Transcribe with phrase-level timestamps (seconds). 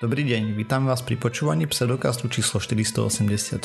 [0.00, 3.60] Dobrý deň, vítam vás pri počúvaní pseudokastu číslo 484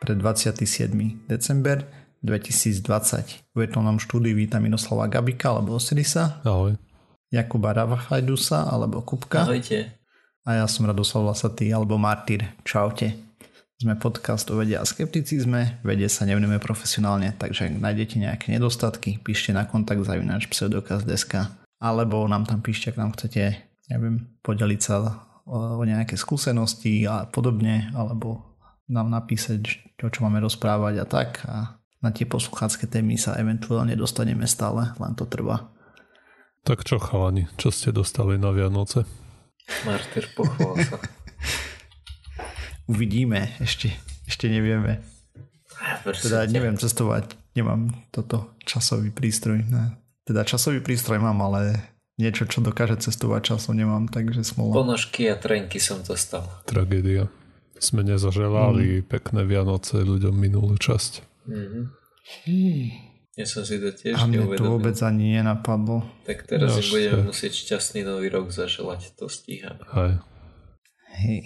[0.00, 0.96] pre 27.
[1.28, 1.84] december
[2.24, 3.52] 2020.
[3.52, 6.40] V virtuálnom štúdiu vítam Minoslava Gabika alebo Osirisa.
[6.40, 6.72] Ahoj.
[7.28, 9.44] Jakuba Ravafajdusa alebo Kupka.
[9.44, 9.92] Ahojte.
[10.48, 12.56] A ja som Radoslav Lasatý alebo Martyr.
[12.64, 13.12] Čaute.
[13.76, 19.20] Sme podcast o vede a skepticizme, vede sa nevneme profesionálne, takže ak nájdete nejaké nedostatky,
[19.20, 25.26] píšte na kontakt zavináč pseudokaz.sk alebo nám tam píšte, ak nám chcete neviem, podeliť sa
[25.50, 28.54] o nejaké skúsenosti a podobne, alebo
[28.86, 31.56] nám napísať, čo, čo máme rozprávať a tak a
[32.00, 35.68] na tie posluchácké témy sa eventuálne dostaneme stále, len to trvá.
[36.64, 39.04] Tak čo chalani, čo ste dostali na Vianoce?
[39.84, 40.96] Martyr, pochval sa.
[42.92, 43.92] Uvidíme, ešte,
[44.24, 45.04] ešte nevieme.
[46.04, 49.64] Teda neviem cestovať, nemám toto časový prístroj.
[49.68, 49.96] Ne.
[50.24, 51.80] Teda časový prístroj mám, ale
[52.20, 54.76] niečo, čo dokáže cestovať časom nemám, takže smola.
[54.76, 56.44] Ponožky a trenky som dostal.
[56.68, 57.32] Tragédia.
[57.80, 59.06] Sme nezaželali mm.
[59.08, 61.24] pekné Vianoce ľuďom minulú časť.
[61.48, 61.84] Mm-hmm.
[63.40, 66.04] Ja som si to tiež A mne to vôbec ani nenapadlo.
[66.28, 69.80] Tak teraz si budeme musieť šťastný nový rok zaželať, to stíhame.
[69.96, 70.12] Hej.
[71.24, 71.40] Hej.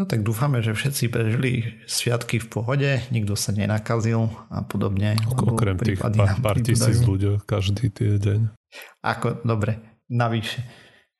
[0.00, 5.20] No tak dúfame, že všetci prežili sviatky v pohode, nikto sa nenakazil a podobne.
[5.28, 8.59] Okrem tých pár, pár tisíc ľudí každý týždeň.
[9.02, 10.62] Ako, dobre, navyše.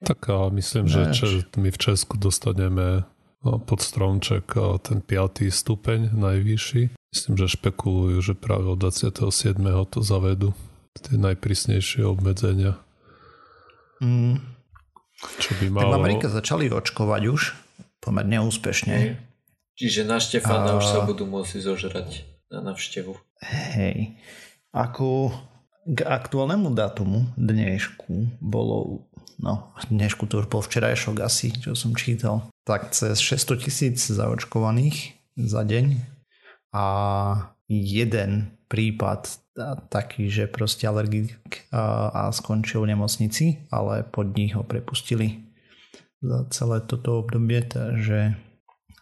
[0.01, 3.05] Tak a myslím, že če, my v Česku dostaneme
[3.45, 4.49] no, pod stromček
[4.81, 5.53] ten 5.
[5.53, 6.83] stupeň najvyšší.
[7.13, 9.61] Myslím, že špekulujú, že práve od 27.
[9.91, 10.57] to zavedú.
[10.97, 12.81] Tie najprísnejšie obmedzenia.
[14.01, 14.41] Mm.
[15.39, 15.93] Čo by malo...
[15.93, 17.53] Tak v Amerike začali očkovať už
[18.01, 18.95] pomerne úspešne.
[18.97, 19.21] Hej.
[19.77, 20.79] Čiže na Štefana a...
[20.81, 23.13] už sa budú môcť zožrať na navštevu.
[23.77, 24.17] Hej.
[24.73, 25.33] Ako
[25.91, 29.07] k aktuálnemu datumu dnešku bolo,
[29.43, 35.19] no dnešku to už bol včerajšok asi, čo som čítal, tak cez 600 tisíc zaočkovaných
[35.35, 35.99] za deň
[36.71, 36.87] a
[37.67, 39.27] jeden prípad
[39.91, 45.43] taký, že proste alergik a, a skončil v nemocnici, ale pod nich ho prepustili
[46.23, 48.39] za celé toto obdobie, takže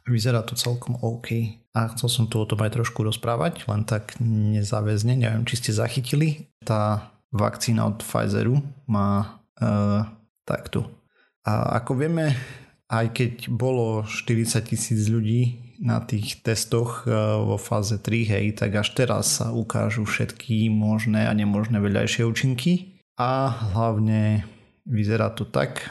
[0.09, 1.60] vyzerá to celkom OK.
[1.78, 5.71] A chcel som tu o tom aj trošku rozprávať, len tak nezáväzne, neviem, či ste
[5.71, 6.50] zachytili.
[6.66, 8.59] Tá vakcína od Pfizeru
[8.91, 10.03] má uh,
[10.43, 10.91] takto.
[11.47, 12.34] A ako vieme,
[12.91, 18.75] aj keď bolo 40 tisíc ľudí na tých testoch uh, vo fáze 3, hej, tak
[18.83, 22.99] až teraz sa ukážu všetky možné a nemožné vedľajšie účinky.
[23.22, 24.43] A hlavne
[24.83, 25.87] vyzerá to tak,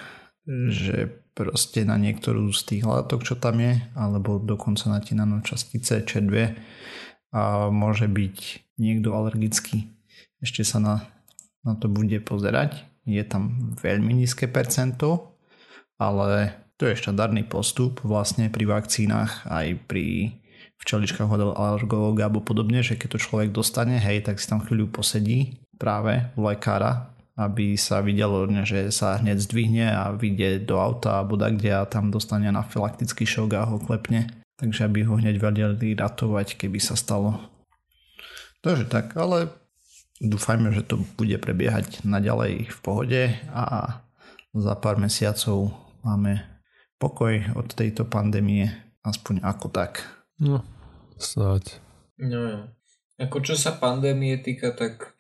[0.48, 6.02] že proste na niektorú z tých látok, čo tam je, alebo dokonca na tie nanočastice
[6.02, 6.34] Č2
[7.30, 8.38] a môže byť
[8.82, 9.94] niekto alergický.
[10.42, 10.96] Ešte sa na,
[11.62, 12.82] na to bude pozerať.
[13.06, 15.38] Je tam veľmi nízke percento,
[16.02, 20.34] ale to je štandardný postup vlastne pri vakcínach aj pri
[20.82, 24.90] včeličkách od alergológa alebo podobne, že keď to človek dostane, hej, tak si tam chvíľu
[24.90, 31.22] posedí práve u lekára aby sa videlo, že sa hneď zdvihne a vyjde do auta
[31.22, 34.26] alebo kde a tam dostane anafylaktický šok a ho klepne.
[34.58, 37.38] Takže aby ho hneď vedeli ratovať, keby sa stalo.
[38.66, 39.54] Takže tak, ale
[40.18, 43.22] dúfajme, že to bude prebiehať naďalej v pohode
[43.54, 44.02] a
[44.58, 45.70] za pár mesiacov
[46.02, 46.42] máme
[46.98, 48.74] pokoj od tejto pandémie,
[49.06, 50.02] aspoň ako tak.
[50.42, 50.66] No,
[51.22, 51.78] snáď.
[52.18, 52.66] No.
[53.22, 55.14] Ako čo sa pandémie týka, tak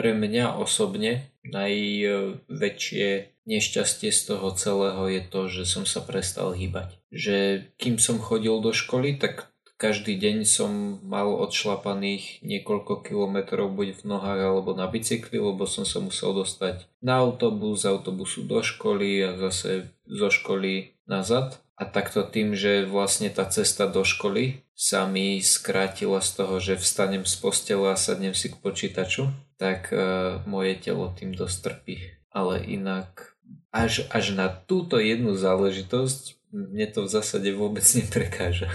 [0.00, 3.08] pre mňa osobne najväčšie
[3.44, 6.96] nešťastie z toho celého je to, že som sa prestal hýbať.
[7.12, 14.00] Že kým som chodil do školy, tak každý deň som mal odšlapaných niekoľko kilometrov buď
[14.00, 18.64] v nohách alebo na bicykli, lebo som sa musel dostať na autobus, z autobusu do
[18.64, 21.60] školy a zase zo školy nazad.
[21.76, 26.80] A takto tým, že vlastne tá cesta do školy sa mi skrátila z toho, že
[26.80, 29.28] vstanem z postele a sadnem si k počítaču,
[29.60, 32.16] tak uh, moje telo tým dosť trpí.
[32.32, 33.36] Ale inak
[33.68, 38.70] až, až na túto jednu záležitosť mne to v zásade vôbec neprekáža.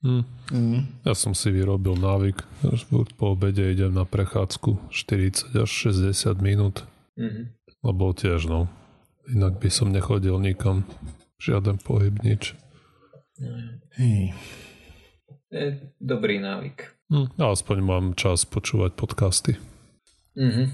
[0.00, 0.24] Mm.
[0.48, 0.80] Mm.
[1.04, 2.38] Ja som si vyrobil návyk,
[2.72, 2.84] že
[3.20, 6.88] po obede idem na prechádzku 40 až 60 minút.
[7.20, 7.44] Mm-hmm.
[7.84, 8.68] Lebo tiež no,
[9.28, 10.88] inak by som nechodil nikam,
[11.36, 12.56] žiaden pohyb, nič.
[13.96, 14.32] Hej.
[15.50, 17.10] Je dobrý návyk.
[17.10, 19.58] Mm, aspoň mám čas počúvať podcasty.
[20.38, 20.66] Mm-hmm.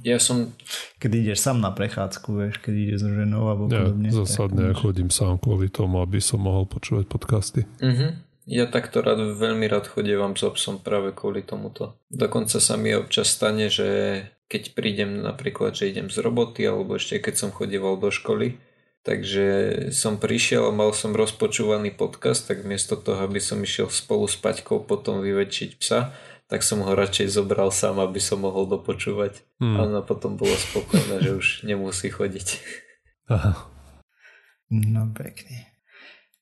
[0.08, 0.56] Ja som...
[0.96, 4.08] Keď ideš sám na prechádzku, vieš, keď ideš so ženou alebo ja, podobne.
[4.08, 4.80] Zásadne tak...
[4.80, 7.68] chodím sám kvôli tomu, aby som mohol počúvať podcasty.
[7.84, 8.10] Mm-hmm.
[8.48, 12.00] Ja takto rád, veľmi rád chodievam s obsom práve kvôli tomuto.
[12.08, 17.20] Dokonca sa mi občas stane, že keď prídem napríklad, že idem z roboty alebo ešte
[17.20, 18.56] keď som chodieval do školy
[19.02, 19.46] takže
[19.92, 24.36] som prišiel a mal som rozpočúvaný podcast, tak miesto toho, aby som išiel spolu s
[24.36, 26.12] Paťkou potom vyväčšiť psa,
[26.50, 29.38] tak som ho radšej zobral sám, aby som mohol dopočúvať.
[29.62, 29.78] Hmm.
[29.78, 32.58] A ona potom bola spokojná, že už nemusí chodiť.
[33.30, 33.54] Aha.
[34.70, 35.70] No pekne.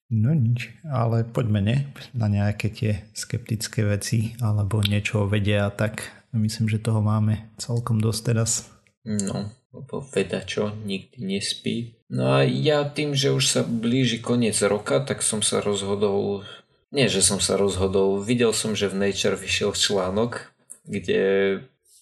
[0.08, 1.76] No nič, ale poďme ne,
[2.16, 8.20] na nejaké tie skeptické veci alebo niečo vedia tak myslím, že toho máme celkom dosť
[8.24, 8.52] teraz.
[9.04, 11.97] No, lebo veda čo, nikdy nespí.
[12.08, 16.40] No a ja tým, že už sa blíži koniec roka, tak som sa rozhodol,
[16.88, 20.48] nie že som sa rozhodol, videl som, že v Nature vyšiel článok,
[20.88, 21.20] kde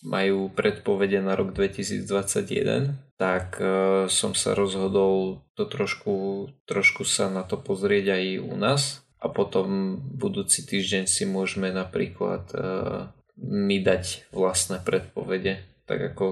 [0.06, 7.42] majú predpovede na rok 2021, tak uh, som sa rozhodol to trošku, trošku sa na
[7.42, 8.82] to pozrieť aj u nás
[9.18, 16.24] a potom budúci týždeň si môžeme napríklad uh, mi dať vlastné predpovede, tak ako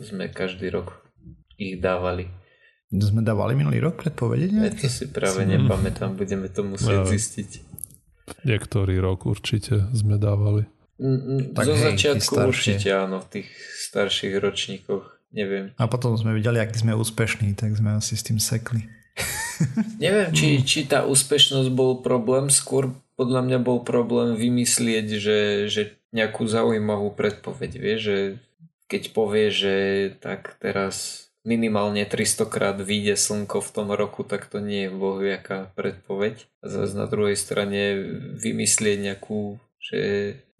[0.00, 1.04] sme každý rok
[1.60, 2.32] ich dávali.
[2.92, 4.52] Sme dávali minulý rok predpovede?
[4.52, 7.50] Ja to si práve nepamätám, budeme to musieť no, zistiť.
[8.44, 10.68] Niektorý rok určite sme dávali.
[11.00, 13.48] Mm, mm, tak Zo hej, začiatku určite áno, v tých
[13.88, 15.72] starších ročníkoch, neviem.
[15.80, 18.84] A potom sme videli, aký sme úspešní, tak sme asi s tým sekli.
[20.04, 25.40] neviem, či, či tá úspešnosť bol problém, skôr podľa mňa bol problém vymyslieť, že,
[25.72, 28.16] že nejakú zaujímavú predpoveď, vie, že
[28.86, 29.74] keď povie, že
[30.20, 35.74] tak teraz minimálne 300 krát vyjde slnko v tom roku, tak to nie je bohviaká
[35.74, 36.46] predpoveď.
[36.62, 37.98] A zase na druhej strane
[38.38, 40.00] vymyslieť nejakú že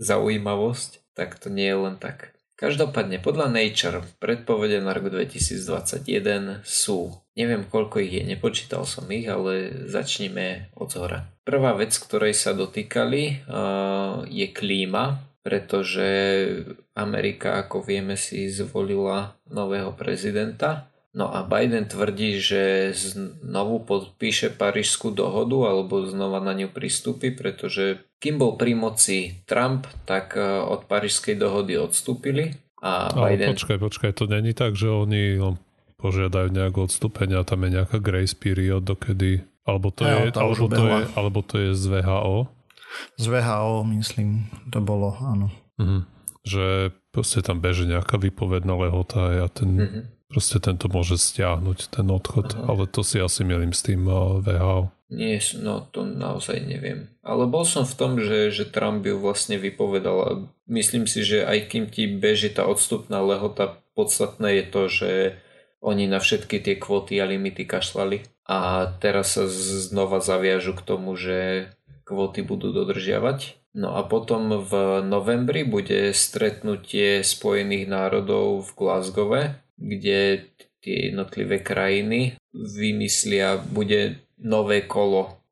[0.02, 2.34] zaujímavosť, tak to nie je len tak.
[2.58, 9.26] Každopádne podľa Nature predpovede na rok 2021 sú, neviem koľko ich je, nepočítal som ich,
[9.26, 11.26] ale začnime od zhora.
[11.43, 13.46] Prvá vec, ktorej sa dotýkali
[14.31, 16.06] je klíma, pretože
[16.94, 25.12] Amerika, ako vieme, si zvolila nového prezidenta No a Biden tvrdí, že znovu podpíše Parížskú
[25.12, 30.88] dohodu alebo znova na ňu pristúpi, pretože kým bol pri moci Trump, tak e, od
[30.88, 32.56] Parížskej dohody odstúpili.
[32.80, 33.52] A Biden...
[33.52, 35.36] počkaj, počkaj, to není tak, že oni
[36.00, 39.44] požiadajú nejaké odstúpenia, tam je nejaká grace period, dokedy...
[39.62, 42.50] Alebo to, ja, je, alebo, to je, alebo to je z VHO?
[43.16, 45.48] Z VHO, myslím, to bolo, áno.
[45.78, 46.08] Mhm.
[46.42, 49.70] Že proste tam beží nejaká vypovedná lehota a ten...
[49.78, 50.02] Mhm
[50.32, 52.72] proste tento môže stiahnuť ten odchod, Aha.
[52.72, 54.88] ale to si asi milím s tým uh, VHO.
[55.12, 57.12] Nie, no to naozaj neviem.
[57.20, 60.30] Ale bol som v tom, že, že Trump ju vlastne vypovedal a
[60.72, 65.10] myslím si, že aj kým ti beží tá odstupná lehota, podstatné je to, že
[65.84, 71.12] oni na všetky tie kvóty a limity kašlali a teraz sa znova zaviažu k tomu,
[71.12, 71.68] že
[72.12, 73.56] kvóty budú dodržiavať.
[73.73, 79.43] No a potom v novembri bude stretnutie Spojených národov v Glasgowe
[79.82, 80.47] kde
[80.82, 85.43] tie jednotlivé krajiny vymyslia, bude nové kolo,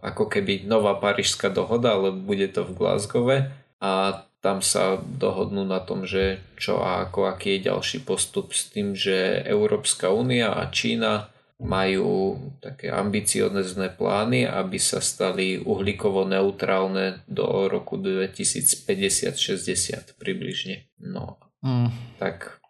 [0.00, 3.36] ako keby nová parížská dohoda, ale bude to v Glasgowe
[3.82, 8.72] a tam sa dohodnú na tom, že čo a ako, aký je ďalší postup s
[8.72, 11.28] tým, že Európska únia a Čína
[11.60, 20.88] majú také ambiciozne plány, aby sa stali uhlíkovo neutrálne do roku 2050-60 približne.
[21.04, 22.16] No, mm.
[22.16, 22.64] tak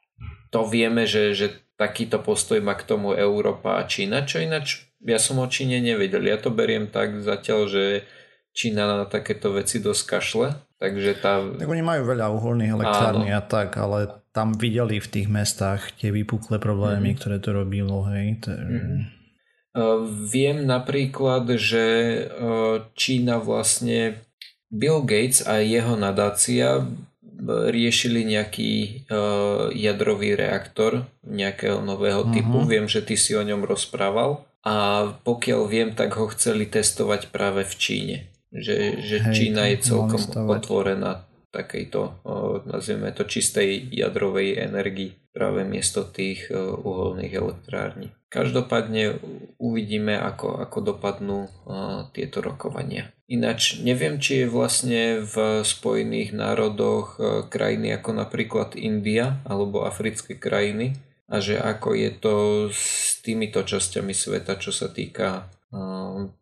[0.50, 5.16] to vieme, že, že takýto postoj má k tomu Európa a Čína, čo ináč ja
[5.16, 6.28] som o Číne nevedel.
[6.28, 7.84] Ja to beriem tak zatiaľ, že
[8.52, 10.48] Čína na takéto veci dosť kašle.
[10.76, 11.40] Takže tá...
[11.40, 16.14] Tak oni majú veľa uholných elektrární a tak, ale tam videli v tých mestách tie
[16.14, 17.16] vypuklé problémy, mm.
[17.18, 18.06] ktoré to robilo.
[18.06, 18.46] Hej.
[18.46, 18.50] To...
[18.54, 19.00] Mm.
[19.70, 21.86] Uh, viem napríklad, že
[22.26, 24.22] uh, Čína vlastne
[24.70, 26.86] Bill Gates a jeho nadácia
[27.48, 28.72] riešili nejaký
[29.08, 32.34] uh, jadrový reaktor nejakého nového uh-huh.
[32.36, 32.62] typu.
[32.68, 34.44] Viem, že ty si o ňom rozprával.
[34.60, 38.16] A pokiaľ viem, tak ho chceli testovať práve v Číne.
[38.52, 40.20] Že, že Hej, Čína je celkom
[40.52, 42.24] otvorená takejto,
[42.66, 48.10] nazvieme to, čistej jadrovej energii práve miesto tých uh, uholných elektrární.
[48.30, 49.18] Každopádne
[49.58, 51.50] uvidíme, ako, ako dopadnú
[52.14, 53.10] tieto rokovania.
[53.26, 57.18] Ináč neviem, či je vlastne v Spojených národoch
[57.50, 60.94] krajiny ako napríklad India alebo africké krajiny
[61.26, 62.34] a že ako je to
[62.70, 65.50] s týmito časťami sveta, čo sa týka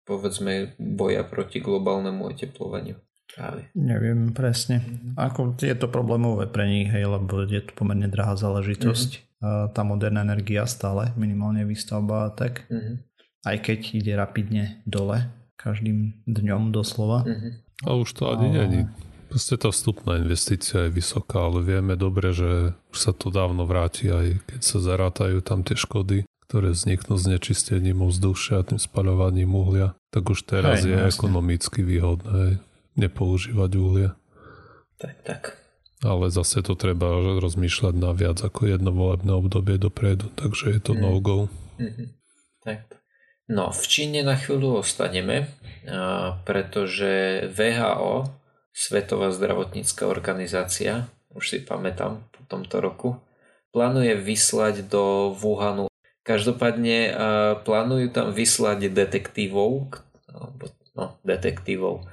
[0.04, 3.00] povedzme boja proti globálnemu oteplovaniu.
[3.38, 3.70] Práve.
[3.78, 4.82] Neviem presne.
[5.14, 9.10] Ako je to problémové pre nich, hej, lebo je to pomerne drahá záležitosť.
[9.14, 9.70] Mm-hmm.
[9.70, 12.66] Tá moderná energia stále, minimálne výstavba a tak.
[12.66, 12.94] Mm-hmm.
[13.46, 17.22] Aj keď ide rapidne dole, každým dňom doslova.
[17.22, 17.52] Mm-hmm.
[17.86, 18.82] A už to ani není.
[19.30, 24.10] Proste tá vstupná investícia je vysoká, ale vieme dobre, že už sa to dávno vráti,
[24.10, 29.52] aj keď sa zarátajú tam tie škody, ktoré vzniknú s nečistením vzdušia a tým spaľovaním
[29.52, 31.12] uhlia, tak už teraz Hej, je jasne.
[31.12, 32.56] ekonomicky výhodné
[32.98, 34.10] nepoužívať uhlie.
[34.98, 35.42] Tak, tak.
[36.02, 40.92] Ale zase to treba rozmýšľať na viac ako jedno volebné obdobie dopredu, takže je to
[40.94, 41.00] mm.
[41.02, 41.50] no-go.
[41.78, 42.08] Mm-hmm.
[42.62, 42.98] Tak.
[43.48, 45.48] No, v Číne na chvíľu ostaneme,
[46.44, 48.28] pretože VHO,
[48.76, 53.08] Svetová zdravotnícká organizácia, už si pamätám po tomto roku,
[53.72, 55.88] plánuje vyslať do Wuhanu.
[56.22, 57.16] Každopádne
[57.64, 59.96] plánujú tam vyslať detektívov,
[60.92, 62.04] no, detektívov,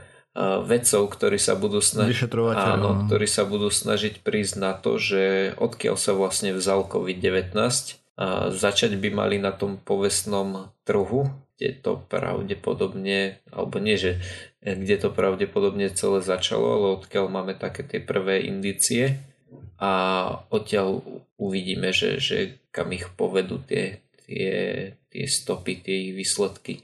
[0.68, 2.28] vedcov, ktorí sa budú snažiť
[2.60, 7.56] áno, ktorí sa budú snažiť prísť na to, že odkiaľ sa vlastne vzal COVID-19.
[8.16, 14.20] A začať by mali na tom povestnom trhu, kde to pravdepodobne, alebo nie, že
[14.60, 19.20] kde to pravdepodobne celé začalo, ale odkiaľ máme také tie prvé indície.
[19.80, 19.92] A
[20.52, 21.04] odtiaľ
[21.36, 24.52] uvidíme, že, že kam ich povedú tie, tie,
[25.12, 26.84] tie stopy, tie ich výsledky.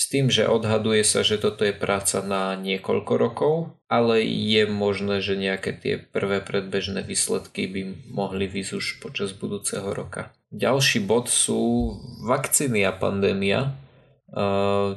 [0.00, 3.54] S tým, že odhaduje sa, že toto je práca na niekoľko rokov,
[3.84, 9.92] ale je možné, že nejaké tie prvé predbežné výsledky by mohli výsť už počas budúceho
[9.92, 10.32] roka.
[10.56, 11.92] Ďalší bod sú
[12.24, 13.76] vakcíny a pandémia,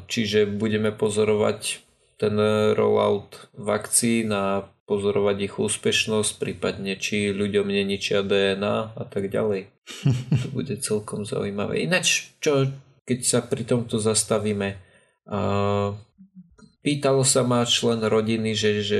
[0.07, 1.83] čiže budeme pozorovať
[2.15, 2.39] ten
[2.71, 9.67] rollout vakcín a pozorovať ich úspešnosť, prípadne či ľuďom neničia DNA a tak ďalej.
[10.43, 11.83] To bude celkom zaujímavé.
[11.83, 12.71] Ináč, čo,
[13.03, 14.92] keď sa pri tomto zastavíme,
[16.83, 18.99] Pýtalo sa ma člen rodiny, že, že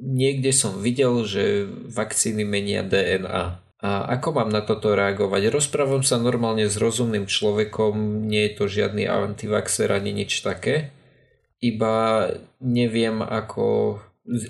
[0.00, 3.60] niekde som videl, že vakcíny menia DNA.
[3.80, 3.90] A
[4.20, 5.48] ako mám na toto reagovať?
[5.48, 10.92] Rozprávam sa normálne s rozumným človekom, nie je to žiadny antivaxer ani nič také.
[11.64, 12.28] Iba
[12.60, 14.00] neviem ako,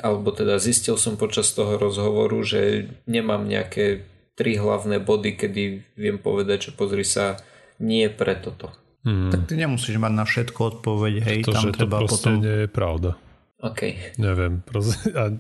[0.03, 4.03] alebo teda zistil som počas toho rozhovoru, že nemám nejaké
[4.35, 5.63] tri hlavné body, kedy
[5.95, 7.39] viem povedať, že pozri sa,
[7.79, 8.75] nie pre toto.
[9.01, 9.33] Hmm.
[9.33, 12.37] Tak ty nemusíš mať na všetko odpoveď, hej, to, tam že treba to potom...
[12.45, 13.11] nie je pravda.
[13.65, 13.81] OK.
[14.21, 15.33] Neviem, proste, a,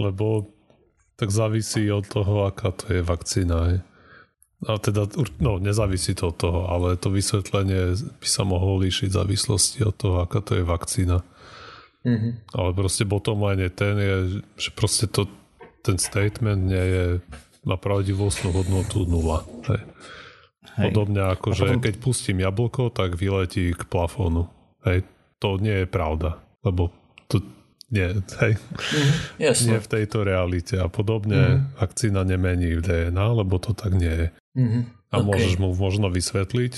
[0.00, 0.48] lebo
[1.20, 3.78] tak závisí od toho, aká to je vakcína, hej.
[4.64, 5.04] A teda,
[5.44, 9.92] no, nezávisí to od toho, ale to vysvetlenie by sa mohlo líšiť v závislosti od
[9.92, 11.20] toho, aká to je vakcína.
[12.04, 12.32] Mm-hmm.
[12.56, 14.16] Ale proste bottom line je ten, je,
[14.56, 15.28] že proste to,
[15.84, 17.04] ten statement nie je,
[17.68, 19.44] má pravdivostnú hodnotu nula.
[19.68, 19.84] Hej.
[20.74, 20.90] Hej.
[20.90, 21.82] Podobne ako, že potom...
[21.84, 24.48] keď pustím jablko, tak vyletí k plafónu.
[24.82, 25.06] Hej,
[25.38, 26.90] to nie je pravda, lebo
[27.28, 27.44] to
[27.92, 28.10] nie,
[28.42, 28.52] hej.
[29.38, 30.74] Mm, nie v tejto realite.
[30.80, 31.78] A podobne mm.
[31.78, 34.28] vakcína nemení DNA, lebo to tak nie je.
[34.58, 34.82] Mm,
[35.14, 35.26] a okay.
[35.30, 36.72] môžeš mu možno vysvetliť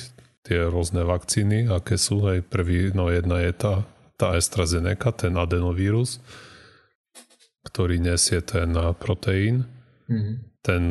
[0.45, 2.21] tie rôzne vakcíny, aké sú.
[2.29, 3.75] Hej, prvý, no jedna je tá,
[4.21, 6.21] tá AstraZeneca, ten adenovírus,
[7.65, 9.65] ktorý nesie ten proteín.
[10.07, 10.45] Mm.
[10.61, 10.83] Ten,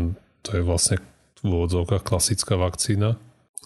[0.42, 0.98] to je vlastne
[1.46, 3.22] v úvodzovkách klasická vakcína,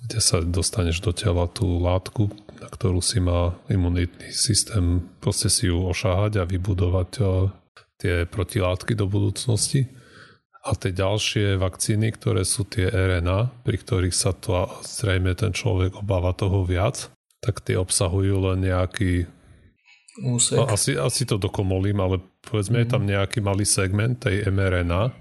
[0.05, 5.67] kde sa dostaneš do tela tú látku, na ktorú si má imunitný systém proste si
[5.71, 7.27] ju ošáhať a vybudovať eh,
[7.99, 9.87] tie protilátky do budúcnosti.
[10.59, 16.03] A tie ďalšie vakcíny, ktoré sú tie RNA, pri ktorých sa to zrejme ten človek
[16.03, 17.07] obáva toho viac,
[17.39, 19.31] tak tie obsahujú len nejaký
[20.19, 20.59] Úsek.
[20.67, 22.81] Asi, asi to dokomolím, ale povedzme mm.
[22.83, 23.09] je tam mhm.
[23.15, 25.15] nejaký malý segment tej mRNA,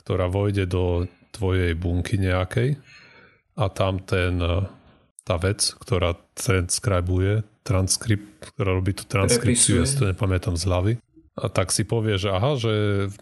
[0.00, 1.04] ktorá vojde do
[1.38, 2.74] tvojej bunky nejakej
[3.54, 4.66] a tam ten, e,
[5.22, 10.92] tá vec, ktorá transkribuje, transkript, ktorá robí tú transkripciu, ja si to nepamätám z hlavy,
[11.38, 12.72] a tak si povie, že aha, že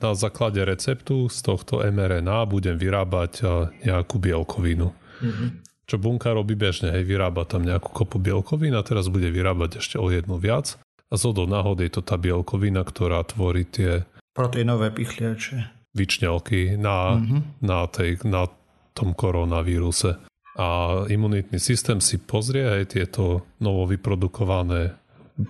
[0.00, 3.46] na základe receptu z tohto mRNA budem vyrábať e,
[3.84, 4.96] nejakú bielkovinu.
[5.20, 5.48] Mm-hmm.
[5.86, 10.00] Čo bunka robí bežne, hej, vyrába tam nejakú kopu bielkovín a teraz bude vyrábať ešte
[10.00, 10.80] o jednu viac.
[11.06, 14.02] A zo do náhod je to tá bielkovina, ktorá tvorí tie...
[14.34, 17.40] Proteinové pichliače vyčňalky na, mm-hmm.
[17.64, 18.44] na, tej, na
[18.92, 20.20] tom koronavíruse.
[20.56, 20.66] A
[21.08, 24.96] imunitný systém si pozrie aj tieto novo vyprodukované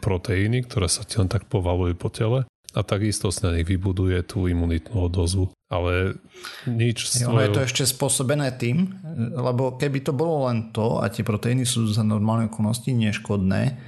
[0.03, 4.21] proteíny, ktoré sa ti len tak povalujú po tele a takisto sa na nich vybuduje
[4.29, 5.49] tú imunitnú odozvu.
[5.73, 6.21] Ale
[6.69, 7.09] nič...
[7.09, 7.41] Jo, svojho...
[7.41, 8.93] je to ešte spôsobené tým,
[9.33, 13.81] lebo keby to bolo len to a tie proteíny sú za normálne okolnosti neškodné,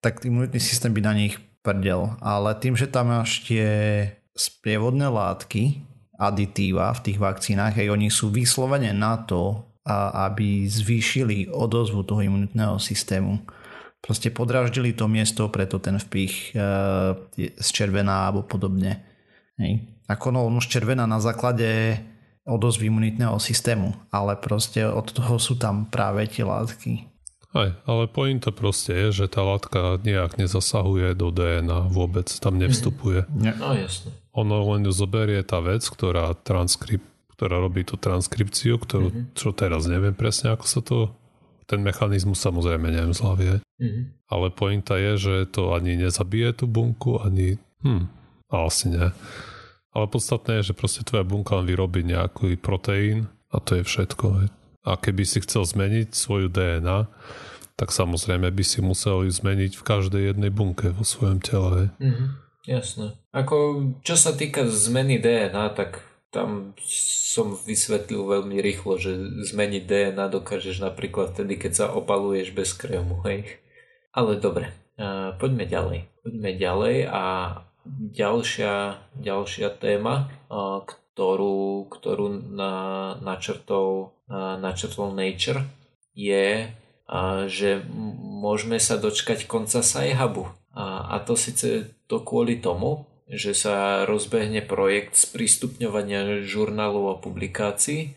[0.00, 2.16] tak imunitný systém by na nich prdel.
[2.24, 3.68] Ale tým, že tam máš tie
[4.34, 5.80] sprievodné látky,
[6.18, 9.62] aditíva v tých vakcínach, aj oni sú vyslovene na to,
[10.28, 13.42] aby zvýšili odozvu toho imunitného systému.
[14.00, 16.60] Proste podraždili to miesto, preto ten vpich e,
[17.56, 19.00] z červená alebo podobne.
[19.56, 19.80] Hej.
[20.04, 22.00] Ako no, už červená na základe
[22.44, 27.08] odozvy imunitného systému, ale proste od toho sú tam práve tie látky.
[27.54, 33.30] Aj, ale pointa proste je, že tá látka nejak nezasahuje do DNA vôbec, tam nevstupuje.
[33.30, 33.54] Mm.
[33.62, 34.10] No jasne.
[34.34, 37.06] Ono len zoberie tá vec, ktorá transkript,
[37.38, 39.26] ktorá robí tú transkripciu, ktorú, mm-hmm.
[39.38, 41.14] čo teraz neviem presne, ako sa to
[41.70, 44.04] ten mechanizmus samozrejme neviem z hlavy, mm-hmm.
[44.34, 47.56] ale pointa je, že to ani nezabije tú bunku, ani...
[47.86, 48.10] Hm,
[48.50, 49.08] asi nie.
[49.94, 54.50] Ale podstatné je, že proste tvoja bunka len vyrobí nejaký proteín a to je všetko.
[54.84, 57.08] A keby si chcel zmeniť svoju DNA,
[57.74, 61.90] tak samozrejme by si musel ju zmeniť v každej jednej bunke vo svojom tele.
[61.98, 62.28] Mm-hmm,
[62.70, 63.18] jasné.
[63.34, 63.56] Ako
[64.06, 66.78] čo sa týka zmeny DNA, tak tam
[67.34, 69.14] som vysvetlil veľmi rýchlo, že
[69.50, 73.58] zmeniť DNA dokážeš napríklad vtedy, keď sa opaluješ bez krému, hej.
[74.14, 74.70] Ale dobre,
[75.42, 75.98] poďme ďalej.
[76.22, 77.24] Poďme ďalej a
[78.14, 80.30] ďalšia, ďalšia téma,
[80.86, 82.72] ktorú, ktorú na,
[83.18, 85.68] načrtol, načrtol Nature
[86.16, 86.70] je,
[87.48, 87.70] že
[88.22, 90.48] môžeme sa dočkať konca Saihabu.
[90.74, 98.16] A, to síce to kvôli tomu, že sa rozbehne projekt sprístupňovania žurnálov a publikácií,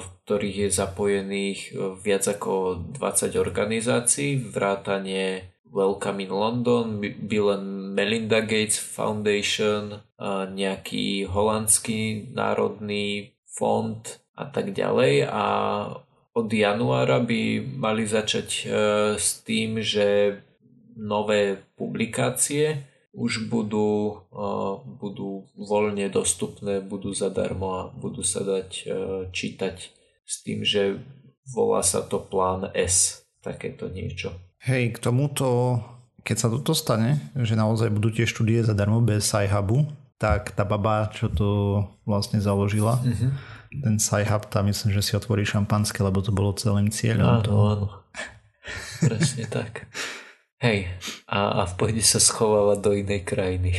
[0.00, 1.60] v ktorých je zapojených
[2.00, 10.00] viac ako 20 organizácií, vrátanie Welcome in London, Bill and Melinda Gates Foundation,
[10.54, 14.00] nejaký holandský národný fond
[14.34, 15.30] a tak ďalej.
[15.30, 15.44] A
[16.34, 18.62] od januára by mali začať e,
[19.14, 20.38] s tým, že
[20.98, 24.26] nové publikácie už budú,
[24.98, 28.84] budú voľne dostupné, budú zadarmo a budú sa dať e,
[29.30, 29.76] čítať
[30.26, 30.98] s tým, že
[31.46, 34.34] volá sa to plán S, takéto niečo.
[34.66, 35.78] Hej, k tomuto,
[36.26, 39.86] keď sa toto stane, že naozaj budú tie štúdie zadarmo bez SciHubu,
[40.18, 41.48] tak tá baba, čo to
[42.02, 43.30] vlastne založila, mm-hmm.
[43.82, 47.42] Ten SciHub, tam myslím, že si otvorí šampanské, lebo to bolo celým cieľom.
[47.42, 47.86] Áno, áno.
[49.02, 49.90] Presne tak.
[50.62, 50.88] Hej,
[51.28, 53.72] a, a v pohode sa schovávať do inej krajiny.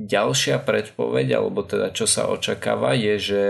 [0.00, 3.44] Ďalšia predpoveď, alebo teda čo sa očakáva, je, že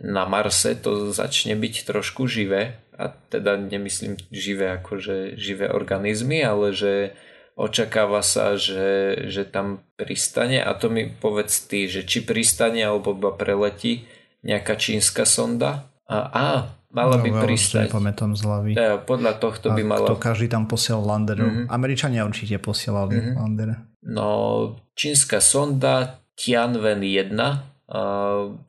[0.00, 2.78] na Marse to začne byť trošku živé.
[2.94, 7.18] A teda nemyslím živé ako že živé organizmy, ale že
[7.58, 13.14] očakáva sa, že, že tam pristane a to mi povedz ty, že či pristane alebo
[13.14, 14.06] iba preletí
[14.44, 15.88] nejaká čínska sonda.
[16.04, 16.46] A, a
[16.94, 17.90] Mala no, by pristať.
[17.90, 18.70] Nepamätám z hlavy.
[18.78, 20.06] Ja, podľa tohto by mala...
[20.06, 21.50] To každý tam posiel landerov.
[21.50, 21.66] Mm-hmm.
[21.66, 23.34] Američania určite posielali mm-hmm.
[23.34, 23.68] lander.
[24.06, 24.30] No,
[24.94, 27.34] čínska sonda Tianwen 1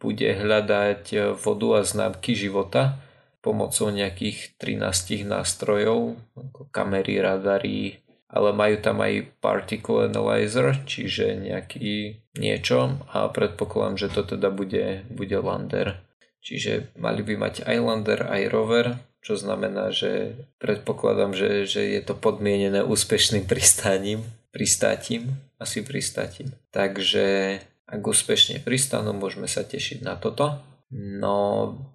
[0.02, 2.98] bude hľadať vodu a známky života
[3.46, 8.02] pomocou nejakých 13 nástrojov, ako kamery, radary,
[8.36, 15.08] ale majú tam aj particle analyzer, čiže nejaký niečo a predpokladám, že to teda bude,
[15.08, 16.04] bude lander.
[16.44, 18.86] Čiže mali by mať aj lander, aj rover,
[19.24, 26.52] čo znamená, že predpokladám, že, že je to podmienené úspešným pristáním, pristátím, asi pristátím.
[26.76, 30.60] Takže ak úspešne pristanú, môžeme sa tešiť na toto.
[30.92, 31.38] No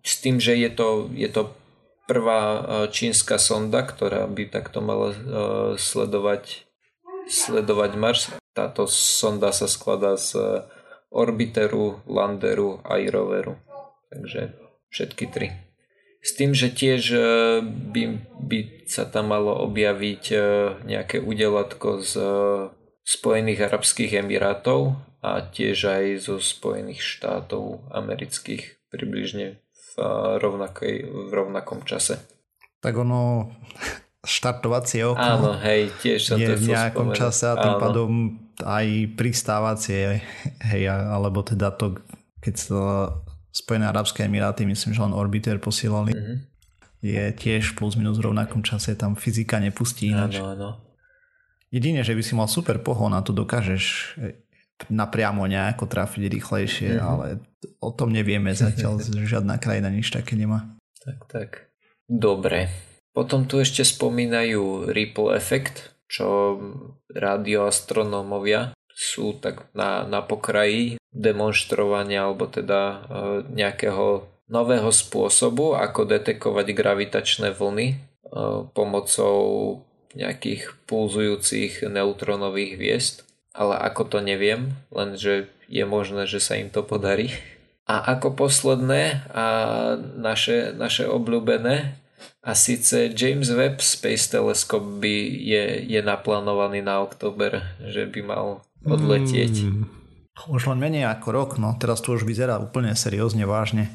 [0.02, 1.52] s tým, že je to, je to
[2.10, 5.18] prvá e, čínska sonda, ktorá by takto mala e,
[5.78, 6.66] sledovať,
[7.30, 8.22] sledovať Mars.
[8.50, 10.66] Táto sonda sa skladá z
[11.14, 13.54] orbiteru, landeru a roveru.
[14.10, 14.58] Takže
[14.90, 15.70] všetky tri.
[16.20, 17.20] S tým, že tiež e,
[17.64, 18.02] by,
[18.44, 20.36] by sa tam malo objaviť e,
[20.84, 22.28] nejaké udelatko z e,
[23.00, 29.64] Spojených Arabských Emirátov a tiež aj zo Spojených štátov amerických približne
[30.38, 32.20] rovnakej, v rovnakom čase.
[32.80, 33.50] Tak ono,
[34.38, 37.18] štartovacie okno Áno, hej, tiež sa je v nejakom spomenúť.
[37.18, 37.82] čase a tým Áno.
[37.82, 38.10] pádom
[38.60, 40.20] aj pristávacie,
[40.60, 41.96] hej, alebo teda to,
[42.44, 42.80] keď sa
[43.50, 46.14] Spojené arabské emiráty, myslím, že len Orbiter posielali.
[46.14, 46.36] Mm-hmm.
[47.02, 50.38] Je tiež plus minus v rovnakom čase, tam fyzika nepustí ináč.
[50.38, 50.70] Áno, áno.
[51.72, 54.14] Jedine, že by si mal super pohon a to dokážeš
[54.88, 57.10] napriamo nejako trafiť rýchlejšie, mm-hmm.
[57.10, 57.26] ale
[57.82, 60.78] o tom nevieme zatiaľ, žiadna krajina nič také nemá.
[61.04, 61.50] Tak, tak.
[62.08, 62.72] Dobre.
[63.10, 66.58] Potom tu ešte spomínajú ripple effect, čo
[67.10, 72.96] radioastronómovia sú tak na, na pokraji demonstrovania alebo teda e,
[73.48, 77.96] nejakého nového spôsobu, ako detekovať gravitačné vlny e,
[78.76, 79.40] pomocou
[80.12, 83.16] nejakých pulzujúcich neutronových hviezd.
[83.50, 87.34] Ale ako to neviem, lenže je možné, že sa im to podarí.
[87.90, 89.44] A ako posledné a
[89.98, 91.98] naše, naše obľúbené
[92.40, 98.46] a síce James Webb Space Telescope by je, je naplánovaný na október, že by mal
[98.86, 99.66] odletieť.
[99.66, 99.84] Mm.
[100.48, 103.92] Už len menej ako rok, no teraz to už vyzerá úplne seriózne, vážne.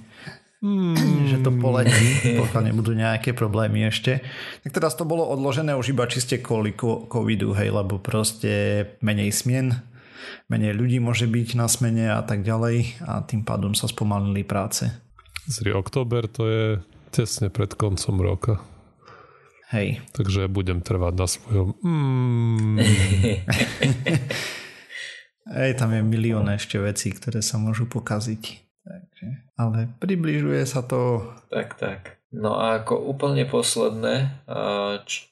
[0.65, 1.30] Mm.
[1.30, 4.25] že to poletí, pokiaľ nebudú nejaké problémy ešte.
[4.65, 9.78] Tak teraz to bolo odložené už iba čiste kvôli covidu, hej, lebo proste menej smien
[10.49, 14.89] menej ľudí môže byť na smene a tak ďalej a tým pádom sa spomalili práce.
[15.45, 16.65] Zri október to je
[17.13, 18.54] tesne pred koncom roka.
[19.73, 20.01] Hej.
[20.13, 22.78] Takže budem trvať na svojom mm.
[25.45, 28.43] Hej, tam je milión ešte vecí, ktoré sa môžu pokaziť.
[28.82, 31.31] Takže, ale približuje sa to.
[31.51, 32.01] Tak, tak.
[32.35, 34.43] No a ako úplne posledné,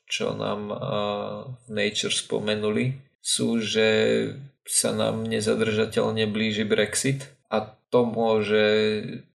[0.07, 3.88] čo nám v Nature spomenuli, sú, že
[4.63, 7.57] sa nám nezadržateľne blíži Brexit a
[7.93, 8.65] to môže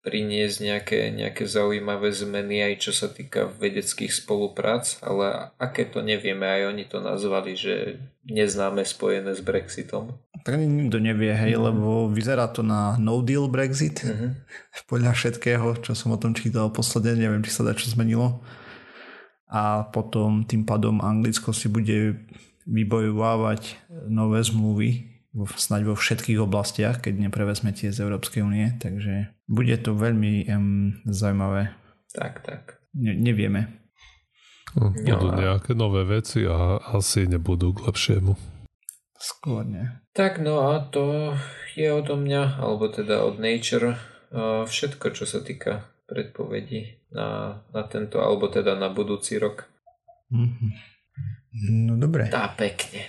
[0.00, 6.48] priniesť nejaké, nejaké zaujímavé zmeny aj čo sa týka vedeckých spoluprác, ale aké to nevieme,
[6.48, 10.16] aj oni to nazvali, že neznáme spojené s Brexitom.
[10.40, 11.62] Tak nikto nevie, hej, mm.
[11.68, 14.00] lebo vyzerá to na no deal Brexit.
[14.00, 14.30] Mm-hmm.
[14.90, 18.40] Podľa všetkého, čo som o tom čítal posledne, neviem, či sa dá čo zmenilo.
[19.50, 22.24] A potom tým pádom Anglicko si bude
[22.66, 29.76] vybojovávať nové zmluvy snáď vo všetkých oblastiach, keď neprevezme tie z Európskej únie, takže bude
[29.76, 31.76] to veľmi um, zaujímavé.
[32.16, 32.80] Tak, tak.
[32.96, 33.84] Ne, nevieme.
[34.72, 38.32] No, budú no, nejaké nové veci a asi nebudú k lepšiemu.
[39.16, 39.84] Skôr nie.
[40.12, 41.36] Tak no a to
[41.76, 43.96] je odo mňa, alebo teda od Nature
[44.68, 49.64] všetko, čo sa týka predpovedí na, na tento, alebo teda na budúci rok.
[50.28, 50.70] Mm-hmm.
[51.88, 52.28] No dobre.
[52.28, 53.08] Tá pekne.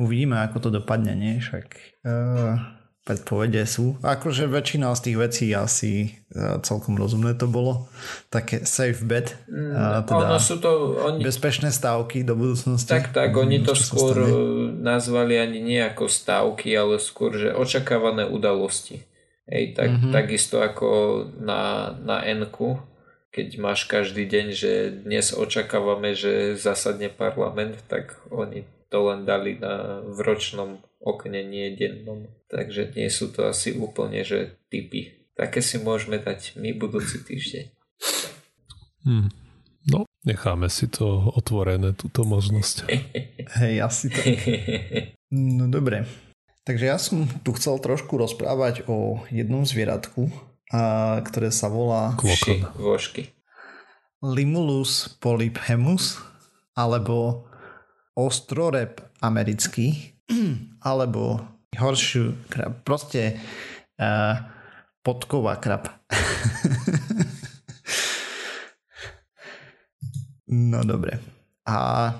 [0.00, 1.36] Uvidíme, ako to dopadne, nie?
[1.36, 1.66] Však
[2.08, 2.56] uh,
[3.04, 4.00] predpovede sú.
[4.00, 5.92] Akože väčšina z tých vecí asi
[6.32, 7.92] uh, celkom rozumné to bolo.
[8.32, 9.36] Také safe bet.
[9.52, 11.20] Uh, teda ono sú to, oni...
[11.20, 12.88] bezpečné stávky do budúcnosti.
[12.88, 14.16] Tak, tak, oni to skôr
[14.80, 19.04] nazvali ani nie ako stávky, ale skôr, že očakávané udalosti.
[19.44, 20.12] Hej, tak, mm-hmm.
[20.14, 20.88] takisto ako
[21.42, 22.48] na, na n
[23.32, 24.72] keď máš každý deň, že
[25.08, 32.28] dnes očakávame, že zasadne parlament, tak oni to len dali na vročnom okne, nie dennom.
[32.52, 35.32] Takže nie sú to asi úplne, že typy.
[35.32, 37.64] Také si môžeme dať my budúci týždeň.
[39.08, 39.32] Hmm.
[39.88, 42.86] No, necháme si to otvorené, túto možnosť.
[43.64, 44.20] Hej, asi to.
[45.32, 46.04] No dobre.
[46.62, 50.30] Takže ja som tu chcel trošku rozprávať o jednom zvieratku,
[50.70, 53.34] a, ktoré sa volá Vši, vožky.
[54.22, 56.22] Limulus polyphemus
[56.78, 57.50] alebo
[58.16, 60.16] ostrorep americký
[60.88, 61.40] alebo
[61.72, 62.84] horšiu krab.
[62.84, 63.40] Proste
[63.96, 64.36] uh,
[65.00, 65.88] podková krab.
[70.72, 71.16] no dobre.
[71.64, 72.12] A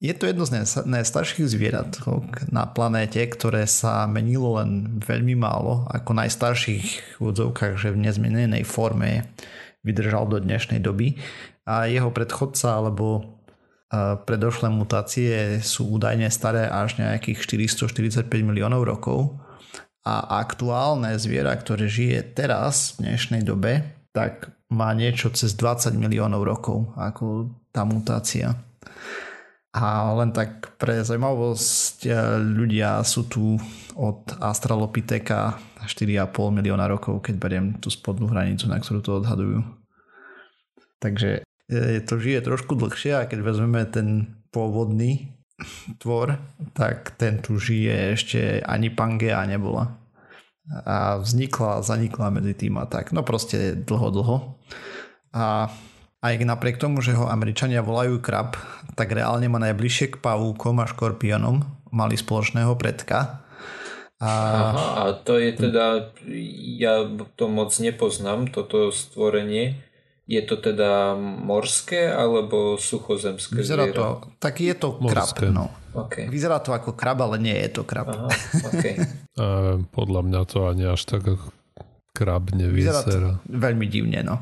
[0.00, 2.00] je to jedno z najstarších zvierat
[2.48, 8.64] na planéte, ktoré sa menilo len veľmi málo, ako najstarších v úvodzovkách, že v nezmenenej
[8.64, 9.28] forme
[9.84, 11.20] vydržal do dnešnej doby.
[11.68, 13.36] A jeho predchodca, alebo
[13.98, 19.42] predošlé mutácie sú údajne staré až nejakých 445 miliónov rokov
[20.06, 23.82] a aktuálne zviera, ktoré žije teraz v dnešnej dobe,
[24.14, 28.54] tak má niečo cez 20 miliónov rokov ako tá mutácia.
[29.70, 32.10] A len tak pre zaujímavosť, e,
[32.42, 33.54] ľudia sú tu
[33.94, 35.54] od Australopitheka
[35.86, 39.62] 4,5 milióna rokov, keď beriem tú spodnú hranicu, na ktorú to odhadujú.
[40.98, 41.46] Takže
[42.04, 45.30] to žije trošku dlhšie a keď vezmeme ten pôvodný
[46.02, 46.40] tvor,
[46.74, 49.94] tak ten tu žije ešte ani Pangea nebola.
[50.70, 53.10] A vznikla, zanikla medzi tým a tak.
[53.10, 54.36] No proste dlho, dlho.
[55.34, 55.70] A
[56.20, 58.54] aj napriek tomu, že ho Američania volajú krab,
[58.94, 61.64] tak reálne má najbližšie k pavúkom a škorpiónom.
[61.90, 63.42] Mali spoločného predka.
[64.20, 64.30] A...
[64.30, 66.12] Aha, a to je teda,
[66.76, 69.89] ja to moc nepoznám, toto stvorenie
[70.30, 75.50] je to teda morské alebo suchozemské Vyzerá to, tak je to morské.
[75.50, 75.50] krab.
[75.50, 75.66] No.
[75.90, 76.30] Okay.
[76.30, 78.14] Vyzerá to ako krab, ale nie je to krab.
[78.14, 78.30] Aha,
[78.70, 78.94] okay.
[79.42, 81.26] A podľa mňa to ani až tak
[82.14, 83.02] krab nevyzerá.
[83.02, 84.38] Vyzerá to veľmi divne, no.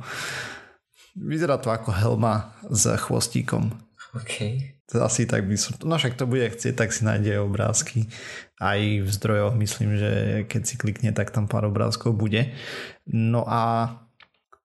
[1.16, 3.72] Vyzerá to ako helma s chvostíkom.
[4.12, 4.60] OK.
[4.92, 5.72] To asi tak by som...
[5.88, 8.12] No však to bude chcieť, tak si nájde obrázky.
[8.60, 10.10] Aj v zdrojoch myslím, že
[10.48, 12.52] keď si klikne, tak tam pár obrázkov bude.
[13.08, 13.92] No a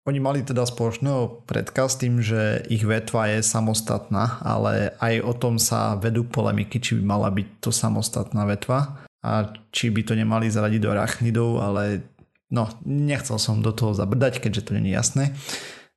[0.02, 5.32] oni mali teda spoločného predka s tým, že ich vetva je samostatná, ale aj o
[5.34, 10.18] tom sa vedú polemiky, či by mala byť to samostatná vetva a či by to
[10.18, 12.02] nemali zaradiť do arachnidov, ale
[12.50, 15.24] no, nechcel som do toho zabrdať, keďže to nie je jasné.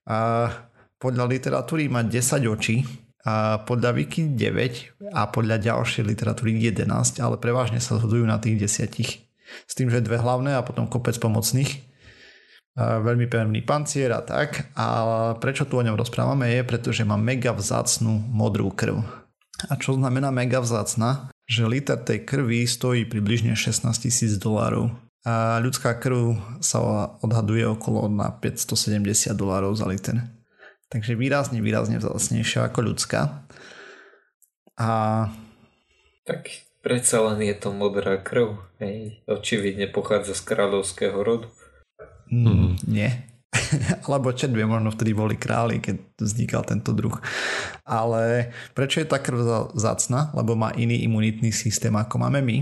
[0.06, 0.54] A
[1.02, 2.86] podľa literatúry má 10 očí,
[3.26, 6.86] a podľa Wiki 9 a podľa ďalšej literatúry 11,
[7.18, 9.26] ale prevažne sa zhodujú na tých desiatich.
[9.66, 11.95] S tým, že dve hlavné a potom kopec pomocných
[12.76, 14.72] veľmi pevný pancier a tak.
[14.76, 14.86] A
[15.40, 19.00] prečo tu o ňom rozprávame je, pretože má mega vzácnú modrú krv.
[19.72, 21.32] A čo znamená mega vzácna?
[21.46, 24.90] že liter tej krvi stojí približne 16 tisíc dolárov
[25.26, 26.82] a ľudská krv sa
[27.22, 30.22] odhaduje okolo na 570 dolárov za liter.
[30.90, 33.46] Takže výrazne, výrazne vzácnejšia ako ľudská.
[34.78, 34.90] A...
[36.30, 36.46] Tak
[36.86, 38.62] predsa len je to modrá krv.
[38.78, 39.26] Hej.
[39.26, 41.50] Očividne pochádza z kráľovského rodu.
[42.30, 43.10] Mm, nie.
[44.08, 47.16] Alebo čet vie, možno vtedy boli králi, keď vznikal tento druh.
[47.88, 50.34] Ale prečo je tá krv zácna?
[50.36, 52.58] Lebo má iný imunitný systém, ako máme my.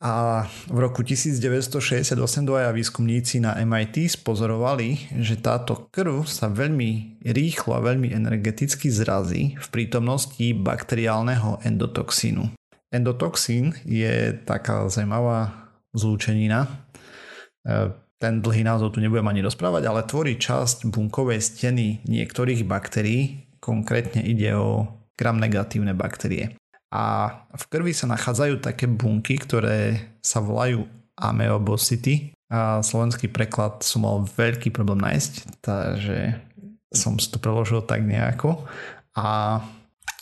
[0.00, 2.16] A v roku 1968
[2.48, 9.60] dvaja výskumníci na MIT spozorovali, že táto krv sa veľmi rýchlo a veľmi energeticky zrazí
[9.60, 12.48] v prítomnosti bakteriálneho endotoxínu.
[12.88, 16.88] Endotoxín je taká zaujímavá zlúčenina.
[17.64, 23.48] E, ten dlhý názov tu nebudem ani rozprávať, ale tvorí časť bunkovej steny niektorých baktérií,
[23.64, 24.84] konkrétne ide o
[25.16, 26.56] gram negatívne baktérie.
[26.90, 30.84] A v krvi sa nachádzajú také bunky, ktoré sa volajú
[31.16, 32.34] ameobocity.
[32.50, 36.34] A slovenský preklad som mal veľký problém nájsť, takže
[36.90, 38.66] som si to preložil tak nejako.
[39.14, 39.60] A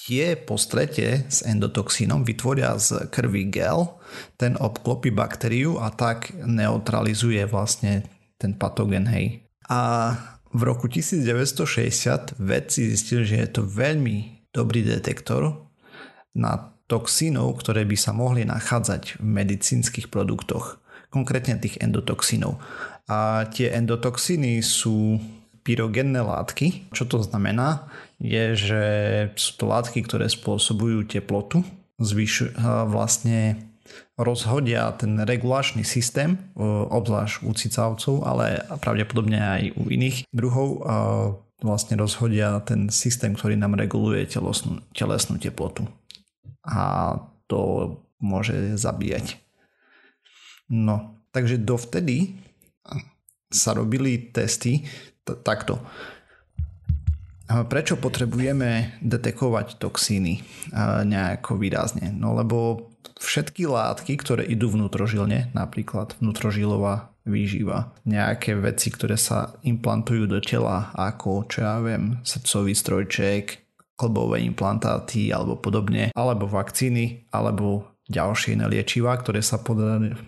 [0.08, 4.00] tie po strete s endotoxínom vytvoria z krvi gel,
[4.40, 8.08] ten obklopí baktériu a tak neutralizuje vlastne
[8.40, 9.44] ten patogen, hej.
[9.68, 10.16] A
[10.48, 15.68] v roku 1960 vedci zistili, že je to veľmi dobrý detektor
[16.32, 20.80] na toxínov, ktoré by sa mohli nachádzať v medicínskych produktoch,
[21.12, 22.56] konkrétne tých endotoxínov.
[23.12, 25.20] A tie endotoxíny sú
[25.68, 26.88] pyrogenné látky.
[26.96, 27.92] Čo to znamená?
[28.18, 28.82] Je, že
[29.38, 31.62] sú to látky, ktoré spôsobujú teplotu,
[32.02, 32.54] zvyšu,
[32.90, 33.70] vlastne
[34.18, 36.34] rozhodia ten regulačný systém,
[36.90, 40.82] obzvlášť u cicavcov, ale pravdepodobne aj u iných druhov,
[41.62, 45.86] vlastne rozhodia ten systém, ktorý nám reguluje telesnú, telesnú teplotu
[46.68, 47.16] a
[47.48, 49.40] to môže zabíjať.
[50.68, 52.36] No, takže dovtedy
[53.48, 54.84] sa robili testy
[55.24, 55.80] t- takto.
[57.48, 60.44] Prečo potrebujeme detekovať toxíny
[61.04, 62.12] nejako výrazne?
[62.12, 70.28] No lebo všetky látky, ktoré idú vnútrožilne, napríklad vnútrožilová výživa, nejaké veci, ktoré sa implantujú
[70.28, 73.44] do tela, ako, čo ja viem, srdcový strojček,
[73.98, 79.60] klbové implantáty alebo podobne, alebo vakcíny, alebo ďalšie liečivá, ktoré sa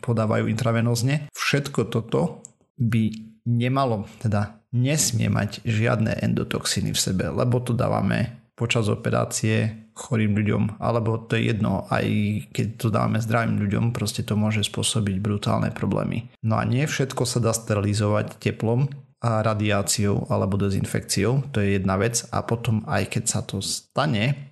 [0.05, 1.33] podávajú intravenózne.
[1.33, 2.45] Všetko toto
[2.77, 3.13] by
[3.49, 10.81] nemalo, teda nesmie mať žiadne endotoxiny v sebe, lebo to dávame počas operácie chorým ľuďom,
[10.81, 12.07] alebo to je jedno, aj
[12.53, 16.29] keď to dávame zdravým ľuďom, proste to môže spôsobiť brutálne problémy.
[16.45, 18.89] No a nie všetko sa dá sterilizovať teplom,
[19.21, 24.49] a radiáciou alebo dezinfekciou, to je jedna vec a potom aj keď sa to stane,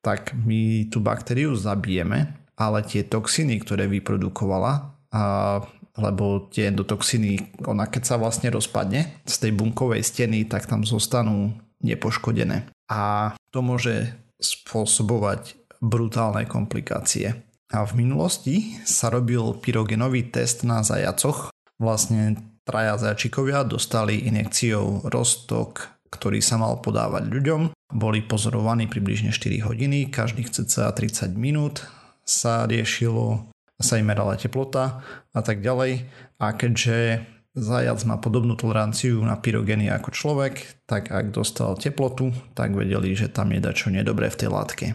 [0.00, 4.72] tak my tú baktériu zabijeme, ale tie toxiny, ktoré vyprodukovala,
[5.12, 5.60] a,
[5.96, 11.56] lebo tie endotoxiny, ona keď sa vlastne rozpadne z tej bunkovej steny, tak tam zostanú
[11.80, 12.68] nepoškodené.
[12.92, 17.36] A to môže spôsobovať brutálne komplikácie.
[17.72, 21.50] A v minulosti sa robil pyrogenový test na zajacoch.
[21.82, 27.70] Vlastne Traja zajačikovia dostali injekciou roztok, ktorý sa mal podávať ľuďom.
[27.94, 31.86] Boli pozorovaní približne 4 hodiny, každých cca 30 minút
[32.26, 36.08] sa riešilo, sa im merala teplota a tak ďalej.
[36.40, 37.24] A keďže
[37.56, 43.32] zajac má podobnú toleranciu na pyrogeny ako človek, tak ak dostal teplotu, tak vedeli, že
[43.32, 44.86] tam je dačo nedobré v tej látke,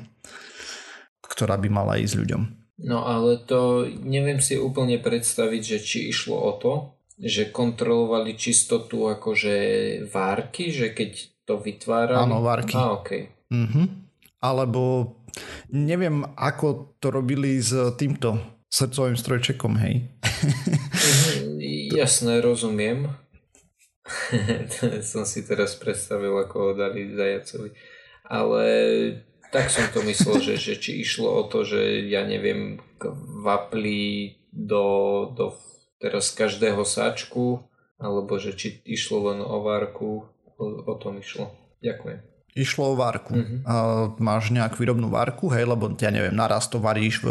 [1.26, 2.44] ktorá by mala ísť ľuďom.
[2.82, 6.74] No ale to neviem si úplne predstaviť, že či išlo o to,
[7.22, 9.56] že kontrolovali čistotu akože
[10.10, 11.12] várky, že keď
[11.46, 12.26] to vytvárali?
[12.26, 12.74] Áno, várky.
[12.74, 13.30] A, okay.
[13.54, 13.86] mm-hmm.
[14.42, 15.14] Alebo
[15.70, 20.08] neviem, ako to robili s týmto srdcovým strojčekom, hej.
[22.00, 23.12] Jasné, rozumiem.
[25.12, 27.76] som si teraz predstavil, ako ho dali zajacovi.
[28.32, 28.64] Ale
[29.52, 32.80] tak som to myslel, že, že či išlo o to, že ja neviem,
[33.44, 35.52] vapli do, do
[36.00, 37.68] teraz každého sáčku,
[38.00, 41.52] alebo že či išlo len o várku, o, o tom išlo.
[41.84, 42.31] Ďakujem.
[42.52, 43.32] Išlo o várku.
[43.32, 43.60] Uh-huh.
[43.64, 43.74] A
[44.20, 47.28] máš nejakú výrobnú várku, hej, lebo ja neviem, naraz to varíš v,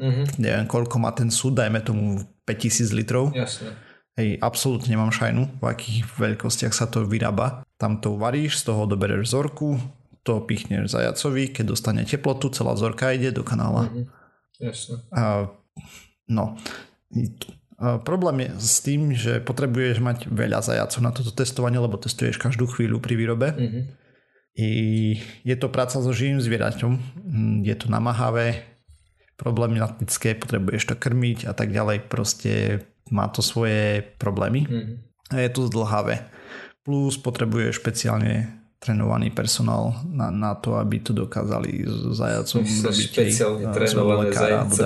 [0.00, 0.24] uh-huh.
[0.40, 3.28] neviem, koľko má ten súd, dajme tomu 5000 litrov.
[3.36, 3.76] Jasne.
[4.14, 7.66] Hej, absolútne nemám šajnu, v akých veľkostiach sa to vyrába.
[7.76, 9.76] Tam to varíš, z toho dobereš vzorku,
[10.24, 13.92] to pichneš zajacovi, keď dostane teplotu, celá vzorka ide do kanála.
[13.92, 14.06] Uh-huh.
[14.62, 15.02] Jasne.
[15.12, 15.50] A,
[16.30, 16.56] no,
[18.06, 22.70] Problém je s tým, že potrebuješ mať veľa zajacov na toto testovanie, lebo testuješ každú
[22.70, 23.50] chvíľu pri výrobe.
[23.50, 23.82] Mm-hmm.
[24.54, 24.70] I
[25.42, 26.92] je to práca so živým zvieraťom,
[27.26, 28.74] mm, je to namáhavé,
[29.34, 34.92] problematické, potrebuješ to krmiť a tak ďalej, proste má to svoje problémy mm.
[35.34, 36.30] a je to zdlhavé.
[36.86, 43.64] Plus potrebuješ špeciálne trénovaný personál na, na to, aby to dokázali s zajacom robiť špeciálne
[43.72, 44.82] trénované zajace.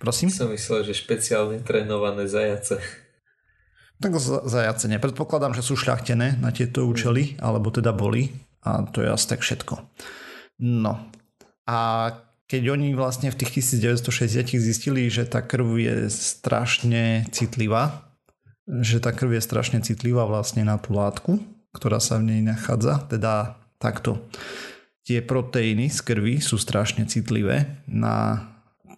[0.00, 0.32] Prosím?
[0.32, 2.80] Som myslel, že špeciálne trénované zajace.
[4.00, 4.16] Tak
[4.48, 4.96] zajace ne.
[4.96, 8.32] Predpokladám, že sú šľachtené na tieto účely, alebo teda boli.
[8.64, 9.76] A to je asi tak všetko.
[10.64, 11.04] No.
[11.68, 11.78] A
[12.48, 18.10] keď oni vlastne v tých 1960 zistili, že tá krv je strašne citlivá,
[18.66, 21.38] že tá krv je strašne citlivá vlastne na tú látku,
[21.76, 24.26] ktorá sa v nej nachádza, teda takto.
[25.06, 28.46] Tie proteíny z krvi sú strašne citlivé na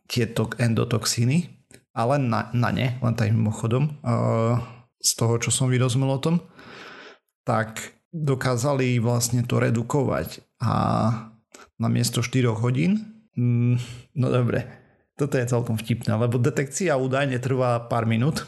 [0.09, 1.53] tieto endotoxíny,
[1.93, 4.01] ale na, na ne, len tak mimochodom,
[5.03, 6.41] z toho, čo som vyrozumel o tom,
[7.43, 10.75] tak dokázali vlastne to redukovať a
[11.81, 13.03] na miesto 4 hodín,
[13.35, 13.77] mm,
[14.15, 14.69] no dobre,
[15.19, 18.47] toto je celkom vtipné, lebo detekcia údajne trvá pár minút,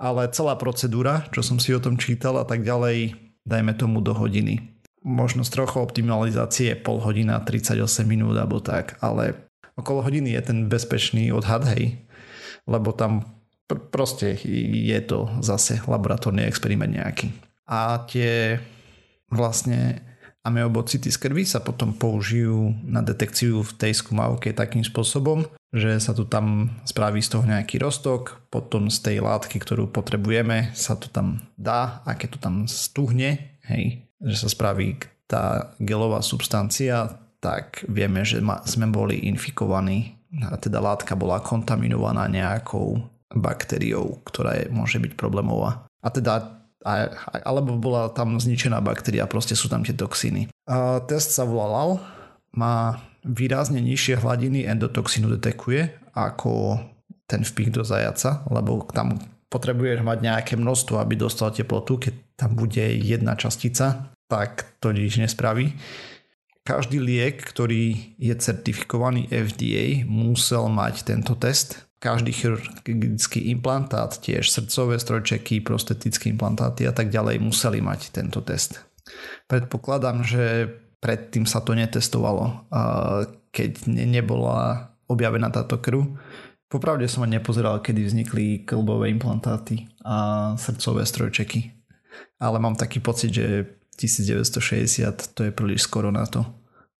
[0.00, 4.16] ale celá procedúra, čo som si o tom čítal a tak ďalej, dajme tomu do
[4.16, 4.80] hodiny.
[5.04, 10.58] Možno z trochu optimalizácie pol hodina, 38 minút alebo tak, ale okolo hodiny je ten
[10.72, 12.08] bezpečný odhad, hej,
[12.64, 13.33] lebo tam
[13.68, 14.36] pr- proste
[14.72, 17.32] je to zase laboratórny experiment nejaký.
[17.64, 18.60] A tie
[19.32, 20.04] vlastne
[20.44, 26.12] ameobocity z krvi sa potom použijú na detekciu v tej skúmavke takým spôsobom, že sa
[26.12, 31.08] tu tam spraví z toho nejaký rostok, potom z tej látky, ktorú potrebujeme, sa to
[31.08, 37.80] tam dá a keď to tam stuhne, hej, že sa spraví tá gelová substancia, tak
[37.88, 44.64] vieme, že ma, sme boli infikovaní a teda látka bola kontaminovaná nejakou baktériou, ktorá je,
[44.70, 45.86] môže byť problémová.
[46.00, 46.64] A teda
[47.48, 50.52] alebo bola tam zničená baktéria, proste sú tam tie toxíny.
[50.68, 51.96] A test sa volal,
[52.52, 56.76] má výrazne nižšie hladiny endotoxínu detekuje ako
[57.24, 59.16] ten vpich do zajaca, lebo tam
[59.48, 65.16] potrebuješ mať nejaké množstvo, aby dostal teplotu, keď tam bude jedna častica, tak to nič
[65.16, 65.72] nespraví
[66.64, 71.84] každý liek, ktorý je certifikovaný FDA, musel mať tento test.
[72.04, 78.76] Každý chirurgický implantát, tiež srdcové strojčeky, prostetické implantáty a tak ďalej museli mať tento test.
[79.48, 80.68] Predpokladám, že
[81.00, 82.68] predtým sa to netestovalo,
[83.48, 86.04] keď nebola objavená táto krv.
[86.68, 91.72] Popravde som nepozeral, kedy vznikli klbové implantáty a srdcové strojčeky.
[92.36, 96.44] Ale mám taký pocit, že 1960 to je príliš skoro na to.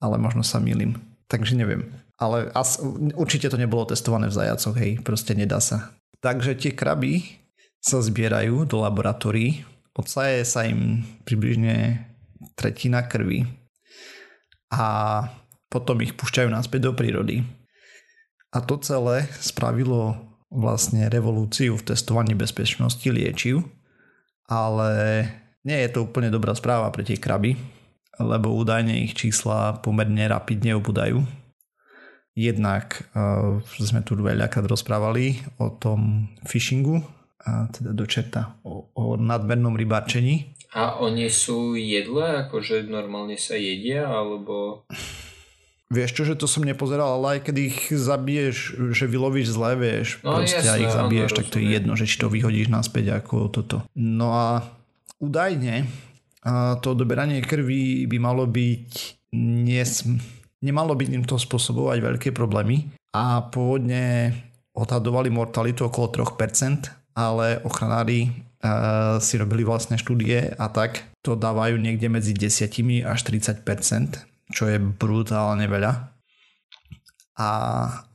[0.00, 0.96] Ale možno sa milím.
[1.28, 1.92] Takže neviem.
[2.14, 2.78] Ale as,
[3.18, 5.94] určite to nebolo testované v zajacoch, hej, proste nedá sa.
[6.22, 7.42] Takže tie kraby
[7.82, 12.06] sa zbierajú do laboratórií, odsaje sa im približne
[12.54, 13.44] tretina krvi
[14.72, 14.86] a
[15.68, 17.42] potom ich púšťajú naspäť do prírody.
[18.54, 20.14] A to celé spravilo
[20.46, 23.66] vlastne revolúciu v testovaní bezpečnosti liečiv,
[24.46, 25.26] ale
[25.66, 27.58] nie je to úplne dobrá správa pre tie kraby,
[28.22, 31.26] lebo údajne ich čísla pomerne rapidne obúdajú.
[32.34, 36.98] Jednak uh, sme tu veľakrát rozprávali o tom phishingu,
[37.44, 40.54] a teda do čerta, o, o nadmernom rybarčení.
[40.74, 44.82] A oni sú jedle, akože normálne sa jedia, alebo...
[45.92, 48.56] Vieš čo, že to som nepozeral, ale aj keď ich zabiješ,
[48.90, 52.08] že vylovíš zle, vieš, no, proste jasné, a ich zabiješ, tak to je jedno, že
[52.08, 53.86] či to vyhodíš naspäť ako toto.
[53.94, 54.66] No a
[55.22, 55.86] údajne
[56.82, 58.90] to odoberanie krvi by malo byť
[59.38, 59.92] nes,
[60.64, 64.32] nemalo by im spôsobovať veľké problémy a pôvodne
[64.72, 71.78] odhadovali mortalitu okolo 3%, ale ochranári uh, si robili vlastné štúdie a tak to dávajú
[71.78, 73.62] niekde medzi 10 až 30%,
[74.50, 76.10] čo je brutálne veľa.
[77.38, 77.50] A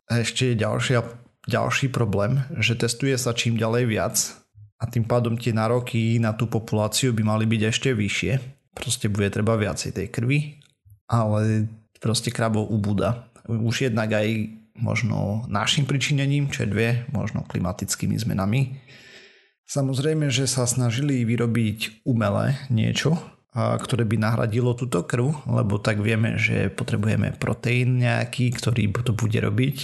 [0.10, 1.00] ešte je ďalšia,
[1.48, 4.16] ďalší problém, že testuje sa čím ďalej viac
[4.80, 8.34] a tým pádom tie nároky na tú populáciu by mali byť ešte vyššie.
[8.76, 10.60] Proste bude treba viacej tej krvi,
[11.12, 11.68] ale
[12.00, 13.30] proste krabov ubúda.
[13.46, 18.80] Už jednak aj možno našim pričinením, čo je dve, možno klimatickými zmenami.
[19.70, 23.20] Samozrejme, že sa snažili vyrobiť umelé niečo,
[23.54, 29.38] ktoré by nahradilo túto krv, lebo tak vieme, že potrebujeme proteín nejaký, ktorý to bude
[29.38, 29.78] robiť,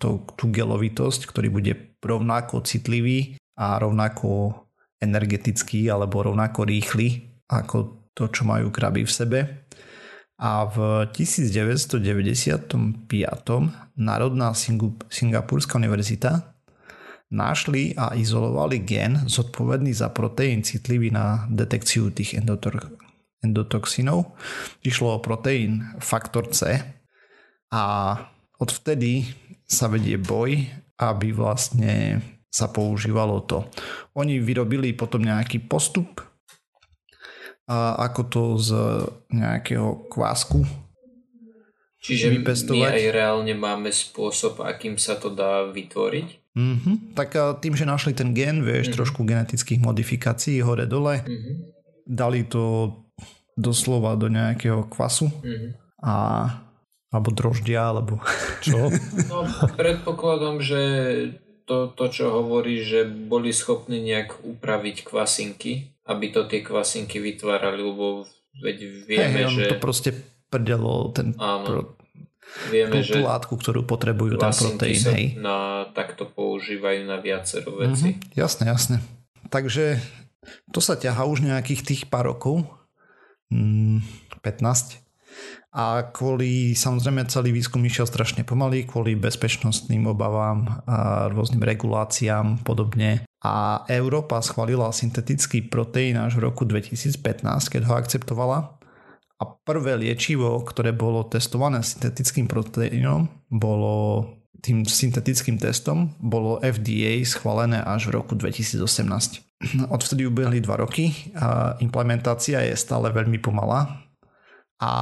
[0.00, 4.52] to, tú gelovitosť, ktorý bude rovnako citlivý a rovnako
[5.00, 9.38] energetický alebo rovnako rýchly ako to, čo majú kraby v sebe.
[10.36, 11.96] A v 1995.
[13.96, 14.52] Národná
[15.08, 16.52] Singapúrska univerzita
[17.32, 22.36] našli a izolovali gen zodpovedný za proteín citlivý na detekciu tých
[23.40, 24.36] endotoxinov.
[24.84, 26.84] Išlo o proteín faktor C
[27.72, 27.84] a
[28.60, 29.24] odvtedy
[29.64, 30.68] sa vedie boj,
[31.00, 32.20] aby vlastne
[32.52, 33.64] sa používalo to.
[34.20, 36.22] Oni vyrobili potom nejaký postup,
[37.66, 38.70] a ako to z
[39.34, 40.62] nejakého kvásku
[41.98, 42.78] Čiže vypestovať.
[42.78, 46.54] my aj reálne máme spôsob, akým sa to dá vytvoriť?
[46.54, 47.18] Mm-hmm.
[47.18, 48.98] Tak tým, že našli ten gen, vieš, mm-hmm.
[49.02, 51.54] trošku genetických modifikácií hore-dole, mm-hmm.
[52.06, 52.94] dali to
[53.58, 55.70] doslova do nejakého kvasu mm-hmm.
[56.06, 56.14] a
[57.14, 58.20] alebo droždia, alebo...
[58.66, 58.92] Čo?
[59.30, 59.46] No,
[59.78, 60.80] predpokladom, že
[61.66, 67.82] to, to, čo hovorí, že boli schopní nejak upraviť kvasinky, aby to tie kvasinky vytvárali,
[67.82, 68.24] lebo
[68.62, 69.74] veď vieme, hey, že...
[69.74, 70.14] to proste
[70.46, 71.66] prdelo ten Áno.
[71.66, 71.80] Pro,
[72.70, 75.02] vieme, tú, že látku, ktorú potrebujú, ten proteín.
[75.02, 75.34] Sa hej.
[75.36, 78.14] Na, takto používajú na viacero veci.
[78.14, 78.96] Mm-hmm, jasné, jasné.
[79.50, 79.98] Takže
[80.70, 82.62] to sa ťaha už nejakých tých pár rokov.
[83.50, 84.02] Mm,
[84.42, 85.05] 15
[85.76, 93.28] a kvôli, samozrejme celý výskum išiel strašne pomaly, kvôli bezpečnostným obavám a rôznym reguláciám podobne.
[93.44, 97.20] A Európa schválila syntetický proteín až v roku 2015,
[97.68, 98.80] keď ho akceptovala.
[99.36, 104.24] A prvé liečivo, ktoré bolo testované syntetickým proteínom, bolo
[104.64, 108.80] tým syntetickým testom, bolo FDA schválené až v roku 2018.
[109.92, 114.08] Odvtedy ubehli dva roky a implementácia je stále veľmi pomalá
[114.80, 114.92] a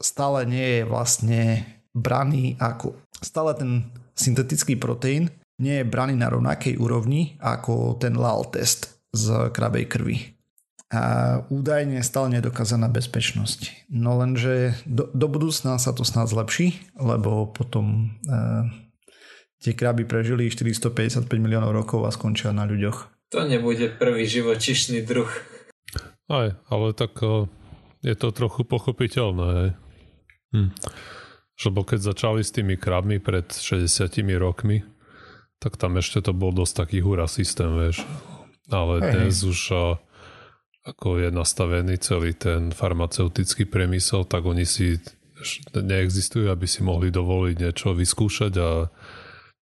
[0.00, 1.42] stále nie je vlastne
[1.94, 2.94] braný ako...
[3.18, 9.50] Stále ten syntetický proteín nie je braný na rovnakej úrovni ako ten LAL test z
[9.50, 10.38] krabej krvi.
[10.88, 13.92] A údajne stále nedokázaná bezpečnosť.
[13.92, 18.40] No lenže do, do budúcna sa to snad zlepší, lebo potom e,
[19.60, 23.28] tie kraby prežili 455 miliónov rokov a skončia na ľuďoch.
[23.36, 25.28] To nebude prvý živočišný druh.
[26.32, 27.44] Aj, ale tak e,
[28.00, 29.76] je to trochu pochopiteľné.
[30.54, 30.70] Hm.
[31.58, 33.90] Lebo keď začali s tými krabmi pred 60
[34.38, 34.86] rokmi,
[35.58, 38.06] tak tam ešte to bol dosť taký hura systém, vieš.
[38.70, 39.10] Ale hey.
[39.14, 39.60] dnes už
[40.88, 44.96] ako je nastavený celý ten farmaceutický priemysel, tak oni si
[45.74, 48.88] neexistujú, aby si mohli dovoliť niečo vyskúšať a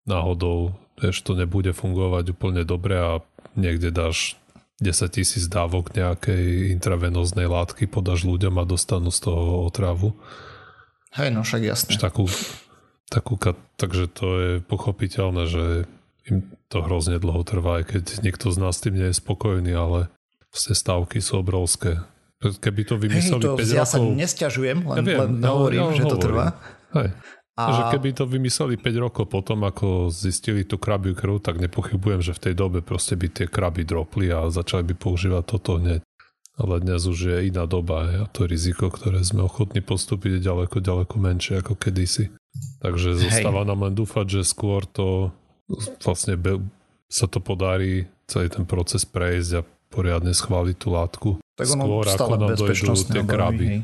[0.07, 3.13] náhodou vieš, to nebude fungovať úplne dobre a
[3.55, 4.41] niekde dáš
[4.81, 10.17] 10 tisíc dávok nejakej intravenóznej látky podáš ľuďom a dostanú z toho otravu.
[11.15, 11.95] Hej, no však jasne.
[11.97, 12.27] Takú,
[13.07, 13.39] takú,
[13.79, 15.65] takže to je pochopiteľné, že
[16.27, 20.11] im to hrozne dlho trvá, aj keď niekto z nás tým nie je spokojný, ale
[20.51, 22.03] vlastne stávky sú obrovské.
[22.43, 23.79] Keby to vymysleli Hej, to 5 ja rokov...
[23.79, 26.13] Ja sa nesťažujem, len, ja viem, len hovorím, ja, ja že hovorím.
[26.13, 26.47] to trvá.
[26.99, 27.09] Hej.
[27.57, 27.63] A...
[27.73, 32.37] Že keby to vymysleli 5 rokov potom, ako zistili tú krabiu krv, tak nepochybujem, že
[32.37, 36.05] v tej dobe proste by tie kraby dropli a začali by používať toto hneď.
[36.57, 40.81] Ale dnes už je iná doba a to riziko, ktoré sme ochotní postúpiť, je ďaleko,
[40.81, 42.33] ďaleko menšie ako kedysi.
[42.81, 43.29] Takže Hej.
[43.29, 45.29] zostáva nám len dúfať, že skôr to
[46.01, 46.65] vlastne be,
[47.13, 51.29] sa to podarí celý ten proces prejsť a poriadne schváliť tú látku.
[51.61, 53.67] Tak skôr ako nám dojdú tie kraby.
[53.69, 53.81] Hej.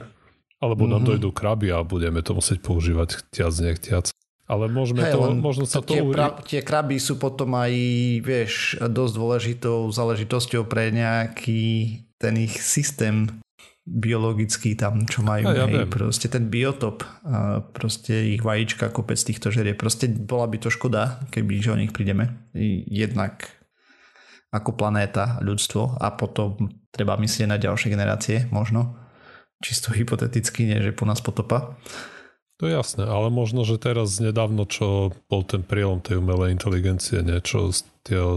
[0.63, 1.11] Alebo nám mm-hmm.
[1.13, 4.05] dojdú kraby a budeme to musieť používať chtiac, nechtiac.
[4.51, 5.95] Ale môžeme hey, to, možno sa to...
[5.95, 7.73] Tie, pra, tie kraby sú potom aj,
[8.21, 11.63] vieš, dosť dôležitou záležitosťou pre nejaký
[12.19, 13.43] ten ich systém
[13.83, 17.03] biologický tam, čo majú, ja hej, proste ten biotop,
[17.75, 21.91] proste ich vajíčka, kopec týchto žerie, proste bola by to škoda, keby že o nich
[21.91, 22.47] prídeme.
[22.87, 23.51] Jednak
[24.55, 28.95] ako planéta, ľudstvo a potom treba myslieť na ďalšie generácie, možno.
[29.59, 31.75] Čisto hypoteticky, nie že po nás potopa.
[32.63, 37.19] To je jasné, ale možno, že teraz nedávno, čo bol ten prielom tej umelej inteligencie,
[37.27, 37.83] niečo z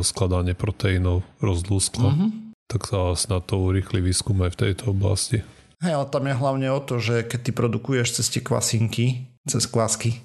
[0.01, 2.09] skladanie proteínov rozlúsklo.
[2.09, 5.45] Mm-hmm tak sa snad to urýchli výskum aj v tejto oblasti.
[5.86, 9.69] Hej, ale tam je hlavne o to, že keď ty produkuješ cez tie kvasinky, cez
[9.69, 10.17] kvasky.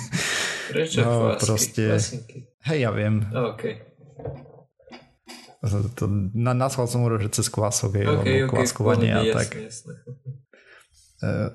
[0.70, 1.42] Prečo no, kvasky?
[1.42, 1.82] Proste...
[1.90, 2.38] Kvasinky?
[2.70, 3.26] Hej, ja viem.
[3.26, 3.82] Okay.
[5.94, 9.58] To, na, na som hovoril, že cez kvások je, okay, okay, kváskovanie a tak.
[9.58, 9.94] Jasne, jasne.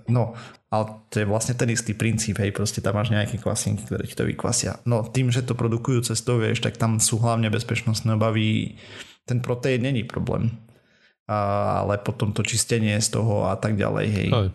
[0.08, 0.32] No,
[0.68, 4.16] ale to je vlastne ten istý princíp, hej, proste tam máš nejaké kvasinky, ktoré ti
[4.20, 4.84] to vykvasia.
[4.84, 8.76] No, tým, že to produkujú cez to, vieš, tak tam sú hlavne bezpečnostné obavy
[9.28, 10.56] ten proteín není problém.
[11.28, 14.30] A, ale potom to čistenie z toho a tak ďalej, hej.
[14.32, 14.50] Aj.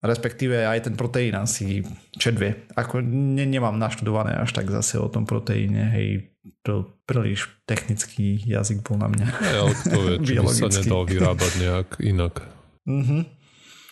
[0.00, 1.86] Respektíve aj ten proteín asi
[2.18, 2.66] čedvie.
[2.74, 6.34] Ako ne, nemám naštudované až tak zase o tom proteíne, hej.
[6.66, 9.26] To príliš technický jazyk bol na mňa.
[9.54, 12.34] Ja, to je, či by sa nedal vyrábať nejak inak.
[12.88, 13.22] Uh-huh.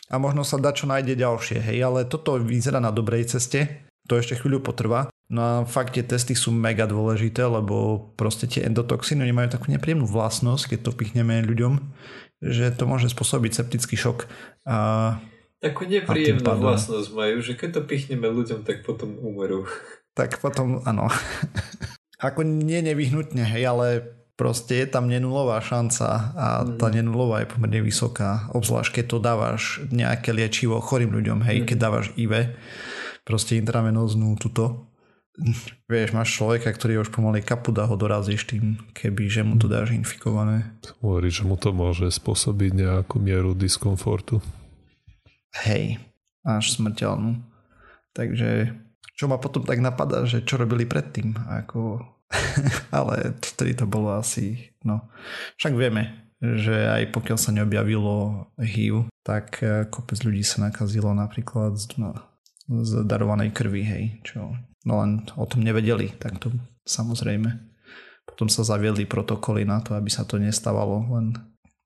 [0.08, 3.84] A možno sa dá čo nájde ďalšie, hej, ale toto vyzerá na dobrej ceste.
[4.08, 5.12] To ešte chvíľu potrvá.
[5.28, 10.08] No a fakt tie testy sú mega dôležité, lebo proste tie endotoxíny majú takú nepríjemnú
[10.08, 11.76] vlastnosť, keď to pichneme ľuďom,
[12.40, 14.24] že to môže spôsobiť septický šok.
[14.64, 14.76] A
[15.58, 19.68] Takú nepríjemnú vlastnosť majú, že keď to pichneme ľuďom, tak potom umerú.
[20.16, 21.10] Tak potom, áno.
[22.26, 23.86] Ako nie nevyhnutne, hej, ale
[24.38, 26.06] proste je tam nenulová šanca
[26.38, 26.46] a
[26.78, 26.94] tá mhm.
[27.02, 31.84] nenulová je pomerne vysoká, obzvlášť keď to dávaš nejaké liečivo chorým ľuďom, hej, keď mhm.
[31.84, 32.54] dávaš IV,
[33.26, 34.86] proste intravenóznú tuto,
[35.90, 39.66] vieš, máš človeka, ktorý už pomaly kapu dá ho dorazíš tým, keby, že mu to
[39.66, 39.74] mhm.
[39.74, 40.70] dáš infikované.
[41.02, 44.38] Hovorí, že mu to môže spôsobiť nejakú mieru diskomfortu.
[45.66, 45.98] Hej,
[46.46, 47.42] až smrteľnú.
[48.14, 48.70] Takže
[49.18, 52.06] čo ma potom tak napadá, že čo robili predtým, ako
[52.96, 55.08] ale vtedy to bolo asi, no.
[55.56, 61.74] Však vieme, že aj pokiaľ sa neobjavilo HIV, tak eh, kopec ľudí sa nakazilo napríklad
[61.74, 62.14] z, no,
[62.68, 64.54] z darovanej krvi, hej, čo
[64.86, 66.54] no len o tom nevedeli, tak to
[66.86, 67.60] samozrejme.
[68.28, 71.36] Potom sa zaviedli protokoly na to, aby sa to nestávalo, len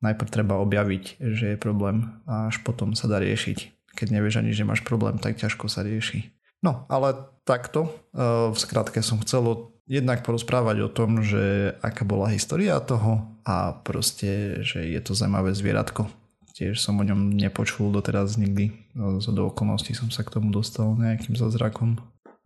[0.02, 3.90] najprv treba objaviť, že je problém a až potom sa dá riešiť.
[3.94, 6.34] Keď nevieš ani, že máš problém, tak ťažko sa rieši.
[6.62, 12.30] No, ale takto, eh, v skratke som chcel jednak porozprávať o tom, že aká bola
[12.30, 16.06] história toho a proste, že je to zaujímavé zvieratko.
[16.52, 18.92] Tiež som o ňom nepočul doteraz nikdy.
[18.92, 21.96] No, z do okolností som sa k tomu dostal nejakým zázrakom.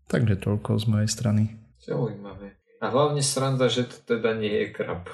[0.07, 1.43] Takže toľko z mojej strany.
[1.83, 2.55] Zaujímavé.
[2.79, 5.11] A hlavne sranda, že to teda nie je krab.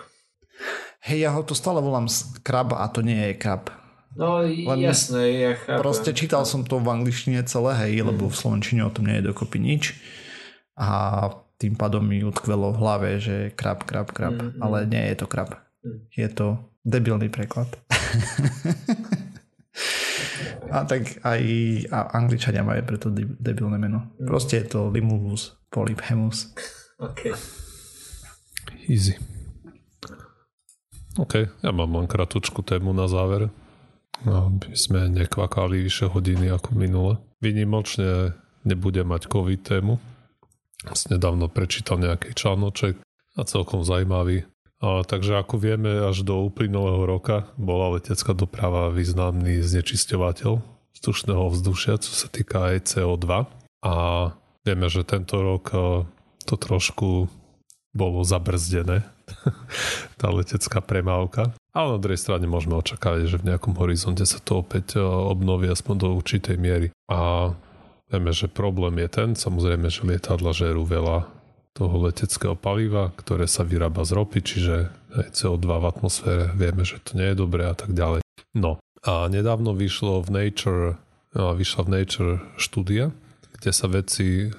[1.02, 2.06] Hej, ja ho to stále volám
[2.44, 3.72] krab a to nie je krab.
[4.12, 5.80] No Len jasné, ja chápem.
[5.80, 9.32] Proste čítal som to v angličtine celé, hej, lebo v slovenčine o tom nie je
[9.32, 9.96] dokopy nič.
[10.76, 11.26] A
[11.62, 14.34] tým pádom mi utkvelo v hlave, že krab, krab, krab.
[14.34, 14.62] Mm, mm.
[14.66, 15.62] Ale nie je to krab.
[15.86, 15.98] Mm.
[16.10, 17.70] Je to debilný preklad.
[20.74, 21.42] a tak aj
[21.94, 24.10] a angličania majú preto debilné meno.
[24.18, 24.26] Mm.
[24.26, 26.50] Proste je to Limulus polyphemus.
[26.98, 27.30] OK.
[28.90, 29.14] Easy.
[31.14, 33.54] OK, ja mám len kratučku tému na záver.
[34.26, 37.18] Aby sme nekvakali vyše hodiny ako minule.
[37.42, 39.98] Vynimočne nebudem mať COVID tému,
[41.10, 42.98] nedávno prečítal nejaký článoček
[43.38, 44.44] a celkom zaujímavý.
[44.82, 50.52] A, takže ako vieme, až do uplynulého roka bola letecká doprava významný znečisťovateľ
[50.98, 53.46] vzdušného vzdušia, čo sa týka aj CO2.
[53.82, 53.94] A
[54.66, 55.70] vieme, že tento rok
[56.42, 57.30] to trošku
[57.92, 59.04] bolo zabrzdené,
[60.20, 61.52] tá letecká premávka.
[61.72, 65.94] Ale na druhej strane môžeme očakávať, že v nejakom horizonte sa to opäť obnoví aspoň
[65.96, 66.88] do určitej miery.
[67.08, 67.52] A
[68.12, 71.32] Vieme, že problém je ten, samozrejme, že lietadla žerú veľa
[71.72, 74.92] toho leteckého paliva, ktoré sa vyrába z ropy, čiže
[75.32, 78.20] CO2 v atmosfére, vieme, že to nie je dobré a tak ďalej.
[78.52, 81.00] No a nedávno vyšlo v Nature,
[81.32, 83.16] vyšla v Nature štúdia,
[83.56, 84.52] kde sa vedci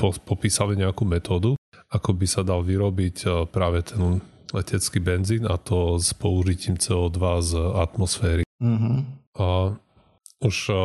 [0.00, 1.60] popísali nejakú metódu,
[1.92, 4.24] ako by sa dal vyrobiť práve ten
[4.56, 8.44] letecký benzín a to s použitím CO2 z atmosféry.
[8.64, 8.96] Mm-hmm.
[9.36, 9.76] A
[10.38, 10.76] už uh,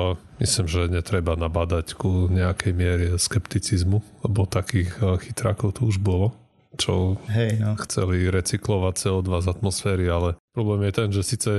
[0.41, 6.33] myslím, že netreba nabádať ku nejakej miere skepticizmu, lebo takých uh, chytrákov tu už bolo,
[6.81, 7.77] čo Hej, no.
[7.85, 11.51] chceli recyklovať CO2 z atmosféry, ale problém je ten, že síce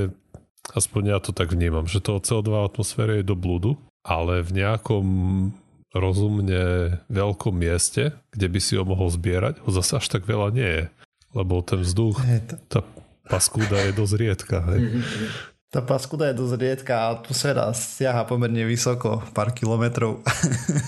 [0.74, 4.64] aspoň ja to tak vnímam, že to CO2 v atmosfére je do blúdu, ale v
[4.64, 5.06] nejakom
[5.94, 10.70] rozumne veľkom mieste, kde by si ho mohol zbierať, ho zase až tak veľa nie
[10.82, 10.84] je.
[11.34, 12.18] Lebo ten vzduch,
[12.66, 12.82] tá
[13.30, 14.58] paskúda je dosť riedka.
[14.74, 14.80] Hej.
[15.74, 20.22] Tá paskuda je dosť riedka a atmosféra siaha pomerne vysoko, pár kilometrov.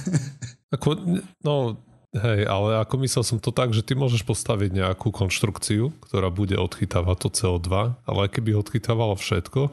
[0.74, 0.94] Ako,
[1.42, 1.82] no,
[2.14, 6.58] hej, ale ako myslel som to tak, že ty môžeš postaviť nejakú konštrukciu, ktorá bude
[6.58, 7.70] odchytávať to CO2,
[8.02, 9.70] ale aj keby odchytávala všetko,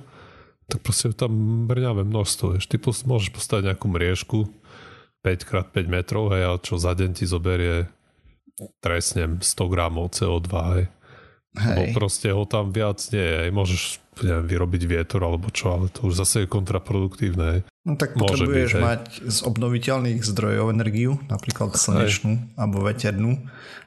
[0.70, 2.58] tak proste tam brňavé množstvo.
[2.58, 2.70] Vieš.
[2.70, 2.78] Ty
[3.10, 4.38] môžeš postaviť nejakú mriežku
[5.26, 7.90] 5x5 metrov, hej, a čo za deň ti zoberie
[8.86, 10.86] trestne 100 gramov CO2, hej.
[11.54, 11.94] Hej.
[11.94, 13.54] Bo proste ho tam viac nie je.
[13.54, 17.66] Môžeš neviem, vyrobiť vietor alebo čo, ale to už zase je kontraproduktívne.
[17.84, 22.46] No tak Môže potrebuješ byť, mať z obnoviteľných zdrojov energiu, napríklad slnečnú hej.
[22.56, 23.42] alebo veternú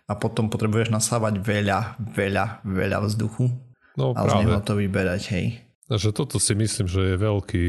[0.07, 3.51] a potom potrebuješ nasávať veľa, veľa, veľa vzduchu
[3.95, 4.31] no, a práve.
[4.31, 5.47] z neho to vyberať, hej.
[5.87, 7.64] Takže toto si myslím, že je veľký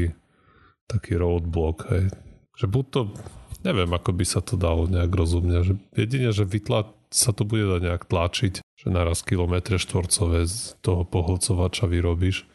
[0.90, 2.04] taký roadblock, hej.
[2.58, 3.00] Že buď to,
[3.62, 7.64] neviem, ako by sa to dalo nejak rozumne, že jedine, že vytla, sa to bude
[7.70, 12.46] dať nejak tlačiť že naraz kilometre štvorcové z toho pohlcovača vyrobíš.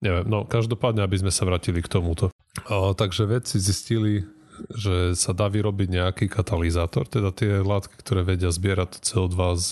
[0.00, 2.32] Neviem, no každopádne, aby sme sa vrátili k tomuto.
[2.66, 4.24] A, takže vedci zistili,
[4.72, 9.66] že sa dá vyrobiť nejaký katalizátor, teda tie látky, ktoré vedia zbierať CO2 z,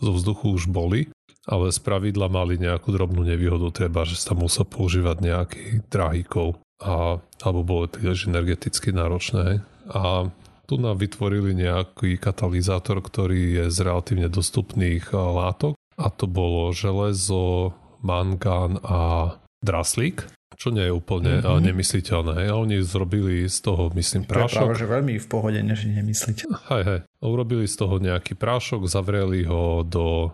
[0.00, 1.12] zo vzduchu už boli,
[1.46, 6.58] ale z pravidla mali nejakú drobnú nevýhodu, treba, že sa musel používať nejaký drahý kov
[6.82, 9.62] a, alebo bolo tiež energeticky náročné.
[9.90, 10.30] A
[10.66, 17.72] tu nám vytvorili nejaký katalizátor, ktorý je z relatívne dostupných látok a to bolo železo,
[18.04, 19.32] mangán a
[19.64, 20.28] draslík.
[20.56, 21.60] Čo nie je úplne mm-hmm.
[21.68, 22.48] nemysliteľné.
[22.48, 24.48] A oni zrobili z toho, myslím, prášok.
[24.48, 26.58] To je práve, že veľmi v pohode, než nemysliteľné.
[26.72, 27.00] Hej, hej.
[27.20, 30.32] Urobili z toho nejaký prášok, zavreli ho do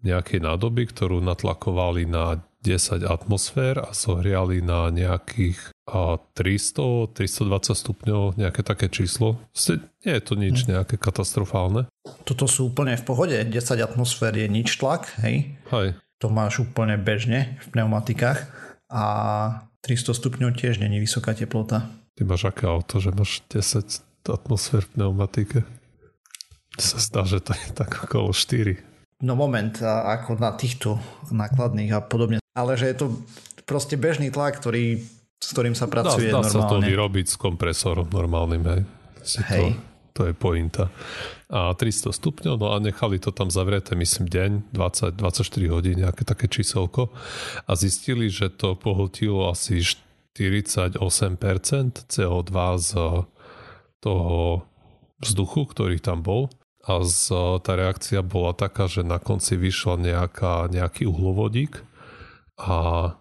[0.00, 5.58] nejakej nádoby, ktorú natlakovali na 10 atmosfér a zohriali na nejakých
[5.88, 9.40] 300, 320 stupňov, nejaké také číslo.
[10.04, 10.76] Nie je to nič hm.
[10.76, 11.88] nejaké katastrofálne.
[12.28, 13.36] Toto sú úplne v pohode.
[13.36, 15.56] 10 atmosfér je nič tlak, hej?
[15.72, 15.96] Hej.
[16.18, 18.50] To máš úplne bežne v pneumatikách
[18.90, 19.04] a
[19.86, 21.86] 300 stupňov tiež není vysoká teplota.
[22.18, 25.58] Ty máš aké auto, že máš 10 atmosfér v pneumatike?
[26.78, 28.76] Sa zdá, že to je tak okolo 4.
[29.22, 30.98] No moment, ako na týchto
[31.34, 32.38] nákladných a podobne.
[32.54, 33.06] Ale že je to
[33.66, 35.02] proste bežný tlak, ktorý,
[35.38, 36.54] s ktorým sa pracuje dá, dá normálne.
[36.54, 38.82] Dá sa to vyrobiť s kompresorom normálnym, hej.
[39.48, 39.70] hej.
[40.12, 40.90] To, to je pointa.
[41.48, 46.26] A 300 stupňov, no a nechali to tam zavreté, myslím, deň, 20, 24 hodín, nejaké
[46.26, 47.14] také číselko.
[47.64, 50.98] A zistili, že to pohltilo asi 48%
[52.10, 52.90] CO2 z
[53.98, 54.62] toho
[55.18, 56.46] vzduchu, ktorý tam bol
[56.88, 61.84] a z, tá reakcia bola taká, že na konci vyšla nejaká, nejaký uhlovodík
[62.56, 63.12] a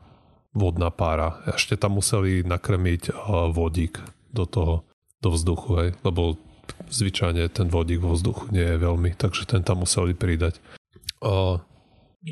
[0.57, 1.45] vodná pára.
[1.45, 3.13] Ešte tam museli nakrmiť
[3.53, 4.01] vodík
[4.33, 4.73] do toho,
[5.21, 6.35] do vzduchu, hej, lebo
[6.89, 10.57] zvyčajne ten vodík vo vzduchu nie je veľmi, takže ten tam museli pridať.
[11.21, 11.61] A,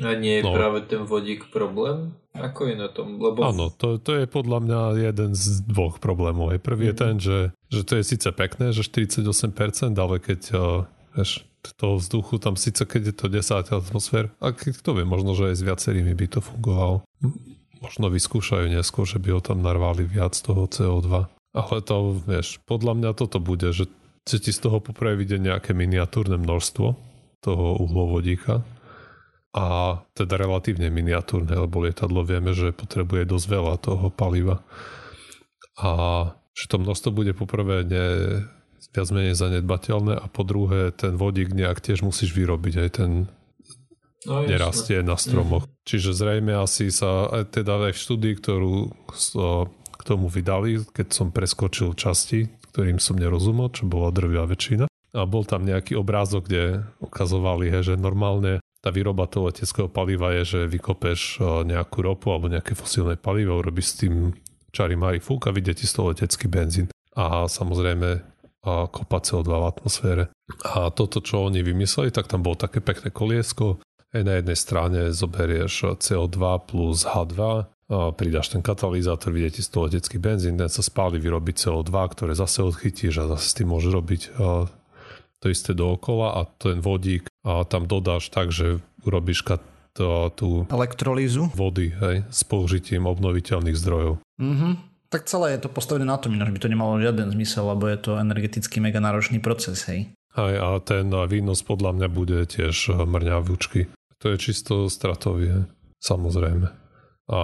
[0.02, 2.12] a nie je no, práve ten vodík problém?
[2.36, 3.16] Ako je na tom?
[3.16, 3.40] Lebo...
[3.46, 6.52] Áno, to, to je podľa mňa jeden z dvoch problémov.
[6.52, 6.60] Hej.
[6.60, 6.90] Prvý mm.
[6.90, 7.00] je mhm.
[7.00, 7.38] ten, že,
[7.72, 10.40] že to je síce pekné, že 48%, ale keď
[11.16, 11.48] Vieš,
[11.80, 15.56] toho vzduchu tam síce keď je to 10 atmosfér, a kto vie, možno, že aj
[15.56, 17.02] s viacerými by to fungovalo.
[17.80, 21.28] Možno vyskúšajú neskôr, že by ho tam narvali viac toho CO2.
[21.56, 23.88] Ale to, vieš, podľa mňa toto bude, že
[24.26, 26.86] ti z toho poprvé nejaké miniatúrne množstvo
[27.40, 28.66] toho uhlovodíka
[29.56, 34.60] a teda relatívne miniatúrne, lebo lietadlo vieme, že potrebuje dosť veľa toho paliva.
[35.80, 35.90] A
[36.52, 38.06] že to množstvo bude poprvé ne,
[38.92, 43.10] viac menej zanedbateľné a po druhé ten vodík nejak tiež musíš vyrobiť aj ten
[44.26, 45.64] no, nerastie na stromoch.
[45.64, 45.72] Mm.
[45.86, 48.74] Čiže zrejme asi sa aj teda aj v štúdii, ktorú
[49.14, 54.84] so, k tomu vydali, keď som preskočil časti, ktorým som nerozumel, čo bola drvia väčšina.
[55.16, 60.36] A bol tam nejaký obrázok, kde ukazovali, he, že normálne tá výroba toho leteckého paliva
[60.36, 64.36] je, že vykopeš nejakú ropu alebo nejaké fosílne palivo, urobíš s tým
[64.76, 66.92] čari mari fúk a vidíte z toho letecký benzín.
[67.16, 70.24] A samozrejme a kopa CO2 v atmosfére.
[70.66, 73.78] A toto, čo oni vymysleli, tak tam bolo také pekné koliesko.
[74.22, 77.40] Na jednej strane zoberieš CO2 plus H2,
[77.86, 82.34] a pridáš ten katalizátor, vidíte z toho letecký benzín, ten sa spáli, vyrobí CO2, ktoré
[82.34, 84.22] zase odchytíš a zase tým môžeš robiť
[85.38, 89.62] to isté dookola a ten vodík a tam dodáš tak, že urobíš kat,
[90.36, 94.20] tú elektrolízu vody hej, s použitím obnoviteľných zdrojov.
[94.36, 94.72] Mm-hmm.
[95.08, 97.96] Tak celé je to postavené na tom, ináč by to nemalo žiaden zmysel, lebo je
[97.96, 100.12] to energeticky mega náročný proces, hej.
[100.36, 103.88] Aj a ten výnos podľa mňa bude tiež eh, mrňavúčky.
[104.24, 105.68] To je čisto stratovie,
[106.00, 106.68] samozrejme.
[107.26, 107.38] A...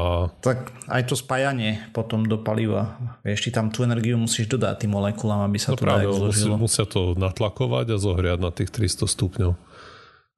[0.47, 3.03] Tak aj to spájanie potom do paliva.
[3.27, 6.07] Vieš, ty tam tú energiu musíš dodať tým molekulám, aby sa no to práve.
[6.07, 9.53] Musí, musia to natlakovať a zohriať na tých 300 stupňov.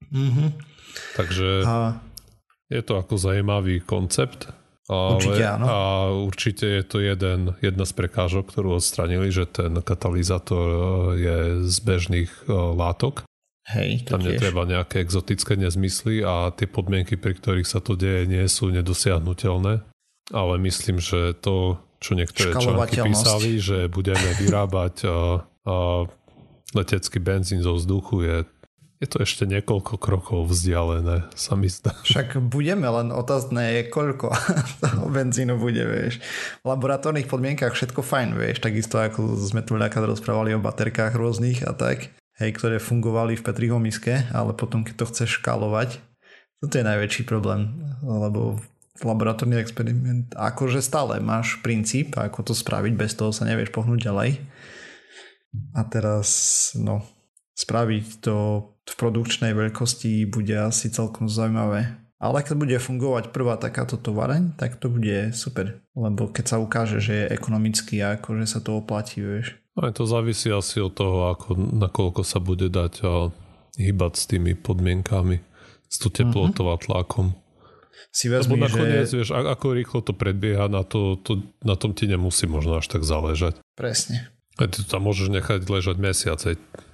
[0.09, 0.49] Mm-hmm.
[1.21, 2.01] Takže a...
[2.73, 4.49] je to ako zajímavý koncept
[4.85, 5.65] ale, určite áno.
[5.65, 5.77] A
[6.13, 10.85] určite je to jeden, jedna z prekážok, ktorú odstranili, že ten katalizátor e,
[11.17, 13.25] je z bežných e, látok.
[13.65, 14.37] Hej, to Tam tiež.
[14.37, 19.81] netreba nejaké exotické nezmysly a tie podmienky, pri ktorých sa to deje, nie sú nedosiahnutelné.
[20.33, 25.17] Ale myslím, že to, čo niektoré články písali, že budeme vyrábať a,
[25.65, 25.75] a
[26.77, 28.37] letecký benzín zo vzduchu, je
[29.03, 31.93] je to ešte niekoľko krokov vzdialené, sa mi zdá.
[32.09, 34.33] Však budeme, len otázne je, koľko
[34.83, 36.25] toho benzínu bude, vieš.
[36.65, 41.69] V laboratórnych podmienkach všetko fajn, vieš, takisto ako sme tu ľaká rozprávali o baterkách rôznych
[41.69, 46.03] a tak, hej, ktoré fungovali v Petriho miske, ale potom, keď to chceš škálovať,
[46.63, 47.71] toto je najväčší problém,
[48.01, 48.59] lebo
[49.03, 54.39] laboratórny experiment, akože stále máš princíp, ako to spraviť, bez toho sa nevieš pohnúť ďalej.
[55.75, 56.29] A teraz,
[56.79, 57.03] no,
[57.59, 58.37] spraviť to
[58.85, 62.05] v produkčnej veľkosti bude asi celkom zaujímavé.
[62.23, 65.83] Ale keď bude fungovať prvá takáto tovareň, tak to bude super.
[65.93, 69.59] Lebo keď sa ukáže, že je ekonomický a akože sa to oplatí, vieš.
[69.75, 73.35] Aj to závisí asi od toho, ako, nakoľko sa bude dať a,
[73.75, 75.43] hýbať s tými podmienkami,
[75.91, 77.35] s tú teplotou a tlakom.
[78.15, 79.19] Si vezmi, Lebo nakoniec, že...
[79.19, 83.03] vieš, ako rýchlo to predbieha, na, to, to, na tom ti nemusí možno až tak
[83.03, 83.59] záležať.
[83.75, 84.31] Presne.
[84.55, 86.49] A ty to tam môžeš nechať ležať mesiace,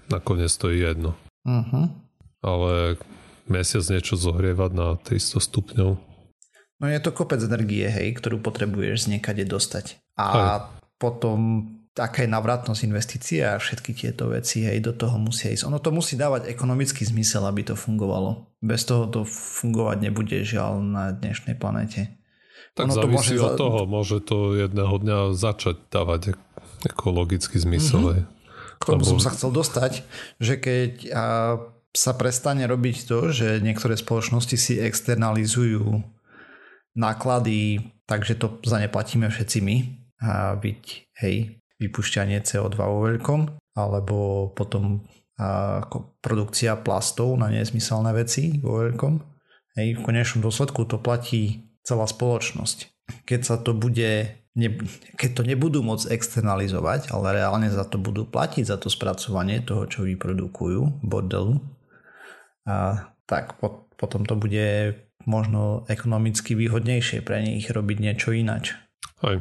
[0.09, 1.13] nakoniec to je jedno.
[1.45, 1.93] Uh-huh.
[2.41, 2.97] Ale
[3.45, 5.91] mesiac niečo zohrievať na 300 stupňov.
[6.81, 10.01] No je to kopec energie, hej, ktorú potrebuješ z niekade dostať.
[10.17, 10.61] A Aj.
[10.97, 11.69] potom
[11.99, 15.67] aká je navratnosť investície a všetky tieto veci hej, do toho musia ísť.
[15.67, 18.47] Ono to musí dávať ekonomický zmysel, aby to fungovalo.
[18.63, 22.15] Bez toho to fungovať nebude žiaľ na dnešnej planete.
[22.79, 23.49] Tak ono závisí to môže...
[23.51, 26.39] od toho, môže to jedného dňa začať dávať
[26.87, 28.03] ekologický zmysel.
[28.15, 28.39] Mm-hmm.
[28.81, 29.11] K tomu Lebo...
[29.19, 29.93] som sa chcel dostať,
[30.39, 31.25] že keď a,
[31.91, 36.07] sa prestane robiť to, že niektoré spoločnosti si externalizujú
[36.95, 39.77] náklady, takže to za ne platíme všetci my
[40.21, 40.83] a byť,
[41.27, 43.41] hej, vypušťanie CO2 vo veľkom,
[43.75, 45.05] alebo potom
[45.41, 49.15] ako produkcia plastov na nezmyselné veci vo veľkom.
[49.81, 52.93] Hej, v konečnom dôsledku to platí celá spoločnosť.
[53.25, 54.69] Keď sa to bude ne,
[55.17, 59.89] keď to nebudú môcť externalizovať, ale reálne za to budú platiť za to spracovanie toho,
[59.89, 61.57] čo vyprodukujú bordelu,
[62.69, 68.77] a tak po, potom to bude možno ekonomicky výhodnejšie pre nich robiť niečo ináč.
[69.25, 69.41] Aj,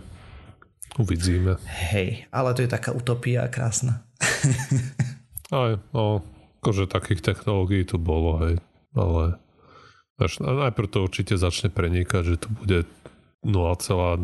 [0.98, 1.60] uvidíme.
[1.68, 4.08] Hej, ale to je taká utopia krásna.
[5.54, 6.22] Aj, no,
[6.62, 8.56] akože takých technológií tu bolo, hej,
[8.94, 9.42] ale
[10.22, 12.86] až najprv to určite začne prenikať, že tu bude
[13.42, 14.20] 0,01%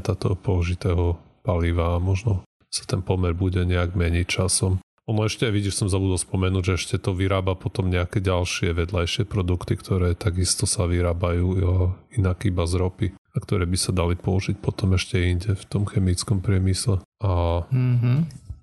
[0.00, 4.80] toho použitého paliva a možno sa ten pomer bude nejak meniť časom.
[5.04, 9.76] Ono ešte, vidíš, som zabudol spomenúť, že ešte to vyrába potom nejaké ďalšie vedľajšie produkty,
[9.76, 11.72] ktoré takisto sa vyrábajú jo,
[12.16, 15.82] inak iba z ropy a ktoré by sa dali použiť potom ešte inde v tom
[15.84, 17.02] chemickom priemysle.
[17.18, 18.18] A mm-hmm.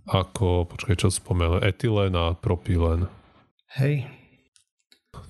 [0.07, 3.11] ako, počkaj, čo spomenul, etylén a propylén.
[3.76, 4.07] Hej.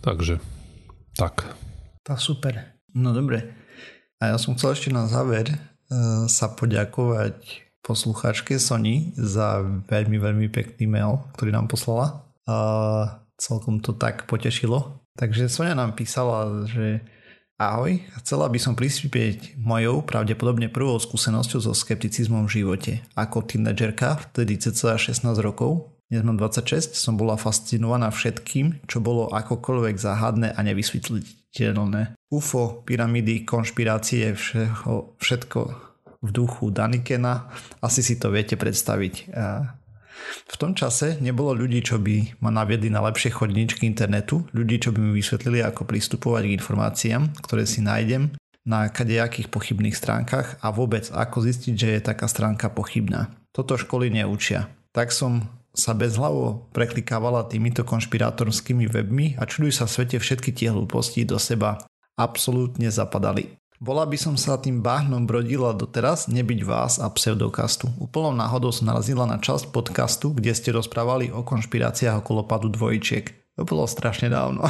[0.06, 0.38] Takže,
[1.18, 1.58] tak.
[2.06, 2.78] Tá super.
[2.94, 3.50] No dobre.
[4.22, 10.48] A ja som chcel ešte na záver uh, sa poďakovať poslucháčke Sony za veľmi, veľmi
[10.54, 12.30] pekný mail, ktorý nám poslala.
[12.46, 12.58] A
[13.42, 15.02] celkom to tak potešilo.
[15.18, 17.02] Takže Sonia nám písala, že
[17.62, 22.92] Ahoj, chcela by som prispieť mojou pravdepodobne prvou skúsenosťou so skepticizmom v živote.
[23.14, 29.30] Ako tínedžerka, vtedy cca 16 rokov, dnes mám 26, som bola fascinovaná všetkým, čo bolo
[29.30, 32.18] akokoľvek záhadné a nevysvetliteľné.
[32.34, 35.60] UFO, pyramidy, konšpirácie, všetko, všetko
[36.18, 37.46] v duchu Danikena.
[37.78, 39.38] Asi si to viete predstaviť.
[40.52, 44.92] V tom čase nebolo ľudí, čo by ma naviedli na lepšie chodničky internetu, ľudí, čo
[44.92, 50.70] by mi vysvetlili, ako pristupovať k informáciám, ktoré si nájdem na kadejakých pochybných stránkach a
[50.70, 53.34] vôbec ako zistiť, že je taká stránka pochybná.
[53.50, 54.70] Toto školy neučia.
[54.94, 61.24] Tak som sa bezhlavo preklikávala týmito konšpirátorskými webmi a čuduj sa svete všetky tie hlúposti
[61.24, 61.80] do seba
[62.20, 63.61] absolútne zapadali.
[63.82, 67.90] Bola by som sa tým báhnom brodila doteraz, nebyť vás a pseudokastu.
[67.98, 73.34] Úplnou náhodou som narazila na časť podcastu, kde ste rozprávali o konšpiráciách okolo padu dvojčiek.
[73.58, 74.70] To bolo strašne dávno.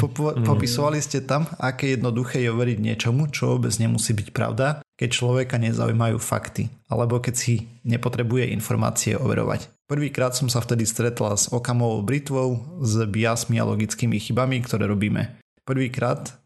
[0.00, 0.46] Mm.
[0.46, 5.60] Popisovali ste tam, aké jednoduché je overiť niečomu, čo vôbec nemusí byť pravda, keď človeka
[5.60, 9.68] nezaujímajú fakty, alebo keď si nepotrebuje informácie overovať.
[9.84, 15.36] Prvýkrát som sa vtedy stretla s okamovou britvou, s biasmi a logickými chybami, ktoré robíme.
[15.68, 16.39] Prvýkrát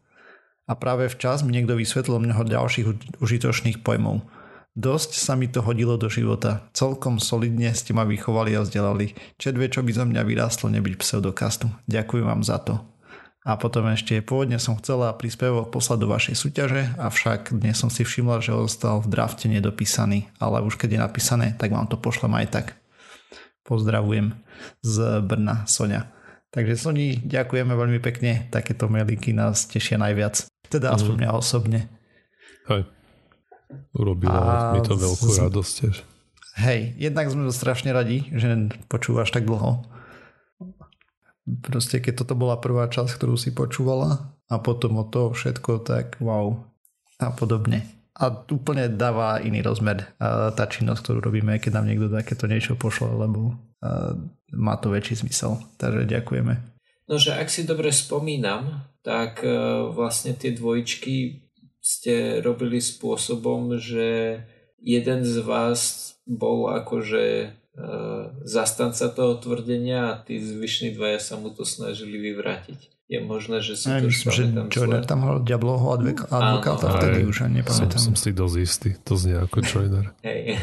[0.65, 4.25] a práve včas mi niekto vysvetlil mnoho ďalších užitočných pojmov.
[4.75, 6.67] Dosť sa mi to hodilo do života.
[6.75, 9.15] Celkom solidne ste ma vychovali a vzdelali.
[9.39, 11.71] Čedve, čo by zo mňa vyrástlo nebyť pseudokastu.
[11.87, 12.83] Ďakujem vám za to.
[13.45, 18.01] A potom ešte pôvodne som chcela príspevok poslať do vašej súťaže, avšak dnes som si
[18.01, 22.33] všimla, že ostal v drafte nedopísaný, ale už keď je napísané, tak vám to pošlem
[22.41, 22.65] aj tak.
[23.61, 24.33] Pozdravujem
[24.81, 26.09] z Brna, Sonia.
[26.49, 30.49] Takže Soni, ďakujeme veľmi pekne, takéto mailiky nás tešia najviac.
[30.69, 31.21] Teda aspoň mm.
[31.21, 31.79] mňa osobne.
[32.69, 32.83] Hej.
[33.97, 35.37] Urobilo a mi to veľkú z...
[35.49, 35.95] radosť tiež.
[36.55, 39.83] Hej, jednak sme strašne radi, že počúvaš tak dlho.
[41.45, 46.15] Proste keď toto bola prvá časť, ktorú si počúvala a potom o to všetko, tak
[46.23, 46.55] wow.
[47.19, 47.83] A podobne.
[48.15, 53.11] A úplne dáva iný rozmer tá činnosť, ktorú robíme, keď nám niekto takéto niečo pošle,
[53.11, 53.59] lebo
[54.55, 55.59] má to väčší zmysel.
[55.75, 56.74] Takže ďakujeme.
[57.05, 59.53] No, že ak si dobre spomínam, tak e,
[59.93, 61.45] vlastne tie dvojčky
[61.77, 64.41] ste robili spôsobom, že
[64.81, 67.47] jeden z vás bol akože e,
[68.41, 72.89] zastanca toho tvrdenia a tí zvyšní dvaja sa mu to snažili vyvrátiť.
[73.05, 75.93] Je možné, že si to myslím, že Joyner tam hral Diabloho
[76.25, 78.01] advokáta vtedy už, ani nepamätám.
[78.01, 80.09] Som, som si dosť istý, to znie ako Joyner.
[80.25, 80.57] Hej.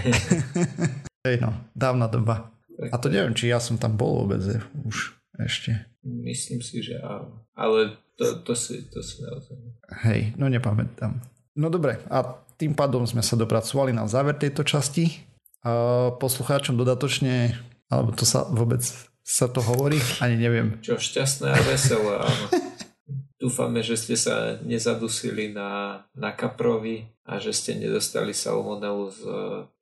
[1.22, 2.50] Hej no, dávna doba.
[2.90, 4.42] A to neviem, či ja som tam bol vôbec
[4.82, 5.88] už ešte.
[6.02, 7.46] Myslím si, že áno.
[7.56, 9.56] Ale to, to, si, to si naozaj...
[10.04, 11.22] Hej, no nepamätám.
[11.56, 15.24] No dobre, a tým pádom sme sa dopracovali na záver tejto časti.
[15.62, 17.54] A poslucháčom dodatočne,
[17.86, 18.82] alebo to sa vôbec
[19.22, 20.82] sa to hovorí, ani neviem.
[20.82, 22.46] Čo šťastné a veselé, áno.
[23.42, 29.22] Dúfame, že ste sa nezadusili na, na kaprovi a že ste nedostali salmonelu z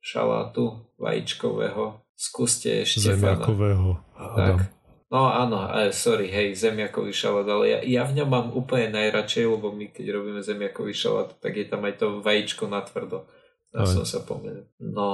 [0.01, 2.01] šalátu vajíčkového.
[2.17, 3.13] Skúste ešte.
[3.13, 4.01] Zemiakového.
[4.17, 4.80] Tak.
[5.11, 9.75] No áno, sorry, hej, zemiakový šalát, ale ja, ja v ňom mám úplne najradšej, lebo
[9.75, 13.27] my keď robíme zemiakový šalát, tak je tam aj to vajíčko na tvrdo.
[13.75, 14.67] Ja som sa pomenul.
[14.79, 15.07] No,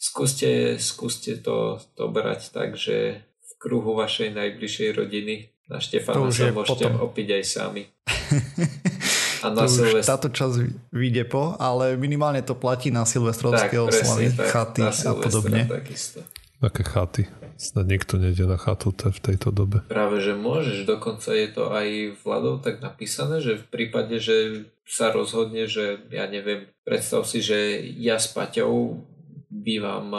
[0.00, 6.52] skúste, skúste to, to brať tak, že v kruhu vašej najbližšej rodiny na Štefana sa
[6.52, 7.04] môžete potom.
[7.04, 7.82] opiť aj sami.
[9.44, 10.56] A na to už táto čas
[10.88, 15.68] vyjde po, ale minimálne to platí na silvestrovské oslavy, chaty a podobne.
[15.68, 16.24] Takisto.
[16.64, 17.22] Také chaty.
[17.54, 19.86] Snad nikto nejde na chatu v tejto dobe.
[19.86, 20.86] Práve, že môžeš.
[20.86, 26.26] Dokonca je to aj Vladov tak napísané, že v prípade, že sa rozhodne, že ja
[26.26, 29.00] neviem, predstav si, že ja s Paťou
[29.48, 30.10] bývam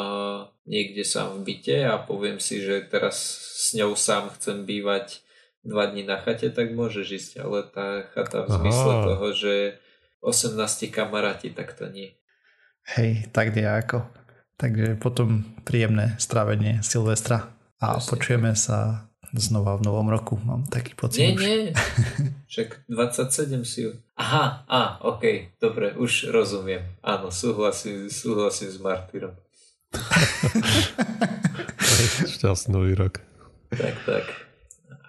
[0.65, 3.19] niekde sám v byte a poviem si, že teraz
[3.69, 5.21] s ňou sám chcem bývať
[5.65, 9.05] dva dní na chate, tak môžeš ísť, ale tá chata v zmysle Aha.
[9.11, 9.53] toho, že
[10.21, 10.57] 18
[10.89, 12.17] kamaráti, tak to nie.
[12.97, 14.05] Hej, tak nejako.
[14.55, 17.51] Takže potom príjemné strávenie Silvestra
[17.83, 18.07] a Jasne.
[18.15, 21.19] počujeme sa znova v novom roku, mám taký pocit.
[21.19, 21.43] Nie, už.
[21.43, 21.59] nie,
[22.51, 26.87] však 27 si Aha, a, ok, dobre, už rozumiem.
[27.03, 29.35] Áno, súhlasím, súhlasím s Martyrom.
[32.31, 33.19] Šťastný rok.
[33.75, 34.25] Tak, tak.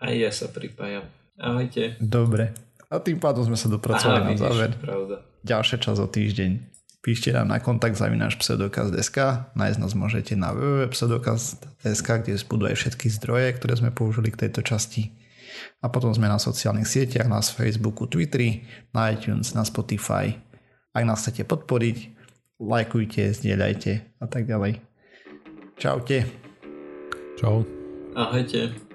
[0.03, 1.07] Aj ja sa pripájam.
[1.38, 1.94] Ahojte.
[2.03, 2.51] Dobre.
[2.90, 4.70] A tým pádom sme sa dopracovali Aha, na záver.
[4.78, 5.22] Pravda.
[5.47, 6.76] Ďalšie čas o týždeň.
[7.07, 13.07] Píšte nám na kontakt zavináš pseudokaz.sk Nájsť nás môžete na www.pseudokaz.sk kde budú aj všetky
[13.14, 15.14] zdroje, ktoré sme použili k tejto časti.
[15.78, 20.34] A potom sme na sociálnych sieťach, na Facebooku, Twitteri, na iTunes, na Spotify.
[20.90, 21.96] Ak nás chcete podporiť,
[22.59, 24.82] lajkujte, zdieľajte a tak ďalej.
[25.78, 26.26] Čaute.
[27.38, 27.62] Čau.
[28.18, 28.86] Ahojte.